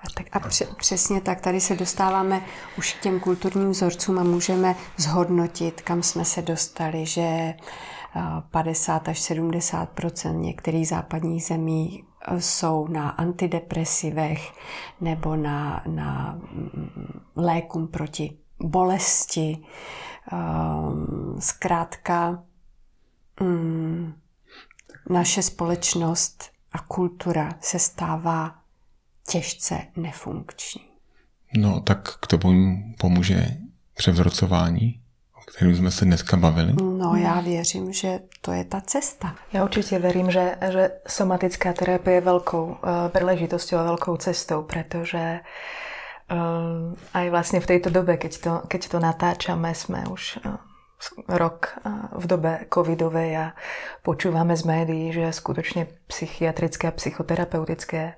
A, 0.04 0.08
tak 0.14 0.28
a 0.32 0.40
pře- 0.40 0.68
přesně 0.78 1.22
tak, 1.22 1.42
tady 1.42 1.62
se 1.62 1.76
dostáváme 1.76 2.42
už 2.78 2.94
k 2.94 3.00
těm 3.00 3.20
kulturním 3.20 3.72
vzorcům 3.72 4.20
a 4.20 4.24
můžeme 4.24 4.76
zhodnotit, 4.98 5.82
kam 5.82 6.04
jsme 6.04 6.26
se 6.26 6.42
dostali, 6.42 7.06
že 7.06 7.54
50 8.52 9.10
až 9.10 9.32
70% 9.32 10.40
některých 10.40 10.88
západních 10.88 11.44
zemí 11.44 12.04
jsou 12.40 12.88
na 12.88 13.10
antidepresivech 13.10 14.52
nebo 15.02 15.36
na, 15.36 15.84
na 15.88 16.40
mm, 16.52 17.22
lékům 17.36 17.88
proti 17.88 18.38
bolesti. 18.60 19.58
Ehm, 20.32 21.36
zkrátka, 21.40 22.44
mm, 23.40 24.14
naše 25.10 25.42
společnost 25.42 26.44
a 26.72 26.80
kultura 26.80 27.50
se 27.62 27.80
stává 27.80 28.56
těžce 29.30 29.82
nefunkční. 29.96 30.82
No 31.58 31.82
tak 31.82 32.18
k 32.20 32.28
tomu 32.28 32.84
pomůže 32.98 33.58
převzrocování 33.94 35.02
kterým 35.48 35.76
jsme 35.76 35.92
se 35.92 36.06
dneska 36.06 36.38
bavili? 36.38 36.74
No 36.74 37.16
já 37.16 37.42
věřím, 37.42 37.94
že 37.94 38.20
to 38.42 38.52
je 38.52 38.64
ta 38.64 38.82
cesta. 38.82 39.36
Já 39.54 39.64
určitě 39.64 40.00
věřím, 40.00 40.32
že, 40.32 40.56
že 40.72 40.92
somatická 41.08 41.74
terapie 41.74 42.16
je 42.16 42.22
velkou 42.22 42.66
uh, 42.66 42.78
příležitostí 43.14 43.76
a 43.76 43.84
velkou 43.84 44.18
cestou, 44.18 44.62
protože 44.64 45.40
uh, 45.42 45.87
aj 47.14 47.30
vlastně 47.30 47.60
v 47.60 47.66
této 47.66 47.90
době, 47.90 48.18
keď 48.18 48.42
to, 48.42 48.62
keď 48.68 48.88
to 48.88 49.00
natáčame, 49.00 49.76
jsme 49.76 50.04
už 50.12 50.40
uh, 50.46 50.56
rok 51.28 51.80
v 52.12 52.28
dobe 52.28 52.66
covidové 52.74 53.38
a 53.38 53.54
počúvame 54.04 54.58
z 54.58 54.64
médií, 54.64 55.14
že 55.14 55.34
skutečně 55.34 55.88
psychiatrické 56.08 56.88
a 56.88 56.92
psychoterapeutické 56.92 58.14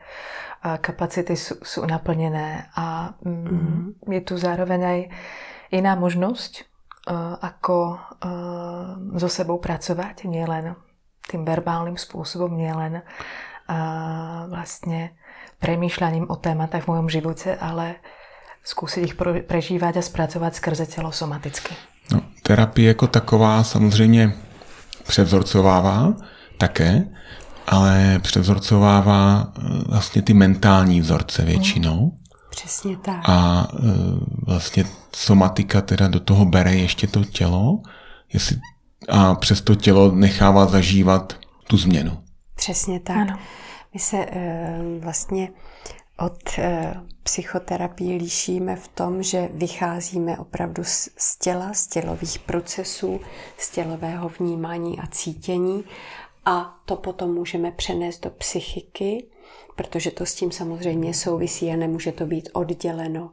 kapacity 0.82 1.38
jsou, 1.38 1.56
jsou 1.64 1.86
naplněné 1.86 2.66
a 2.76 3.14
mm, 3.22 3.46
mm-hmm. 3.46 4.14
je 4.14 4.22
tu 4.22 4.38
zároveň 4.38 4.86
aj 4.86 5.10
iná 5.72 5.96
možnosť 5.96 6.70
Eh, 7.10 7.36
ako 7.42 7.98
so 9.18 9.30
eh, 9.32 9.34
sebou 9.34 9.58
pracovať, 9.58 10.30
nielen 10.30 10.78
tým 11.26 11.42
verbálnym 11.42 11.98
spôsobom, 11.98 12.54
nielen 12.54 13.02
eh, 13.02 13.04
vlastne 14.46 15.18
premýšľaním 15.60 16.26
o 16.30 16.36
tématách 16.36 16.84
v 16.84 16.88
mojom 16.88 17.08
živote, 17.10 17.56
ale 17.56 17.96
zkusit 18.64 19.04
ich 19.04 19.16
prežívat 19.48 19.98
a 19.98 20.02
zpracovat 20.02 20.56
skrze 20.56 20.86
tělo 20.86 21.12
somaticky. 21.12 21.76
No, 22.12 22.22
terapie 22.44 22.88
jako 22.88 23.08
taková 23.08 23.64
samozřejmě 23.64 24.34
převzorcovává 25.08 26.14
také, 26.58 27.04
ale 27.68 28.20
převzorcovává 28.22 29.54
vlastně 29.88 30.22
ty 30.22 30.34
mentální 30.34 31.02
vzorce 31.02 31.46
většinou. 31.46 32.12
Přesně 32.50 32.98
tak. 32.98 33.30
A 33.30 33.68
e, 33.74 33.80
vlastně 34.46 34.86
somatika 35.16 35.82
teda 35.82 36.08
do 36.08 36.20
toho 36.20 36.46
bere 36.46 36.76
ještě 36.76 37.08
to 37.08 37.24
tělo 37.24 37.82
jestli, 38.34 38.56
a 39.10 39.36
přes 39.36 39.62
to 39.62 39.76
tělo 39.76 40.12
nechává 40.12 40.66
zažívat 40.66 41.38
tu 41.68 41.78
změnu. 41.78 42.18
Přesně 42.56 43.00
tak. 43.00 43.18
Ano. 43.18 43.38
My 43.94 44.00
se 44.00 44.18
e, 44.18 44.80
vlastně 45.00 45.52
od 46.20 46.58
e, 46.58 46.94
psychoterapie 47.24 48.16
líšíme 48.18 48.76
v 48.76 48.88
tom, 48.88 49.24
že 49.24 49.50
vycházíme 49.54 50.38
opravdu 50.38 50.84
z, 50.84 51.10
z 51.18 51.38
těla, 51.38 51.74
z 51.74 51.88
tělových 51.88 52.40
procesů, 52.40 53.20
z 53.58 53.70
tělového 53.70 54.30
vnímání 54.30 55.00
a 55.00 55.08
cítění 55.08 55.84
a 56.46 56.82
to 56.86 56.96
potom 56.96 57.34
můžeme 57.34 57.72
přenést 57.72 58.20
do 58.20 58.30
psychiky, 58.30 59.28
protože 59.76 60.12
to 60.12 60.26
s 60.26 60.36
tím 60.36 60.52
samozřejmě 60.52 61.14
souvisí 61.14 61.72
a 61.72 61.76
nemůže 61.76 62.12
to 62.12 62.26
být 62.26 62.50
odděleno. 62.54 63.32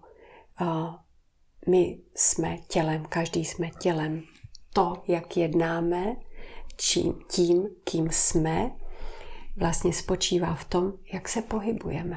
My 1.69 1.99
jsme 2.15 2.59
tělem, 2.69 3.05
každý 3.09 3.45
jsme 3.45 3.71
tělem. 3.81 4.23
To, 4.73 5.03
jak 5.09 5.37
jednáme, 5.37 6.17
čím, 6.77 7.15
tím, 7.31 7.69
kým 7.85 8.09
jsme, 8.11 8.71
vlastně 9.57 9.93
spočívá 9.93 10.55
v 10.55 10.65
tom, 10.65 10.93
jak 11.13 11.29
se 11.29 11.43
pohybujeme. 11.43 12.17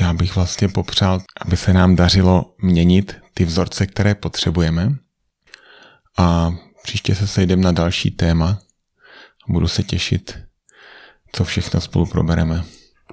Já 0.00 0.12
bych 0.12 0.36
vlastně 0.36 0.68
popřál, 0.68 1.20
aby 1.40 1.56
se 1.56 1.72
nám 1.72 1.96
dařilo 1.96 2.54
měnit 2.62 3.16
ty 3.34 3.44
vzorce, 3.44 3.86
které 3.86 4.14
potřebujeme. 4.14 4.88
A 6.18 6.50
příště 6.82 7.14
se 7.14 7.26
sejdeme 7.26 7.62
na 7.62 7.72
další 7.72 8.10
téma. 8.10 8.58
Budu 9.48 9.68
se 9.68 9.82
těšit, 9.82 10.38
co 11.32 11.44
všechno 11.44 11.80
spolu 11.80 12.06
probereme. 12.06 12.64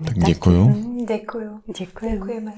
Tak 0.05 0.17
děkuju. 0.17 1.05
Děkuju. 1.07 1.61
Děkuji. 1.79 2.11
Děkujeme. 2.11 2.53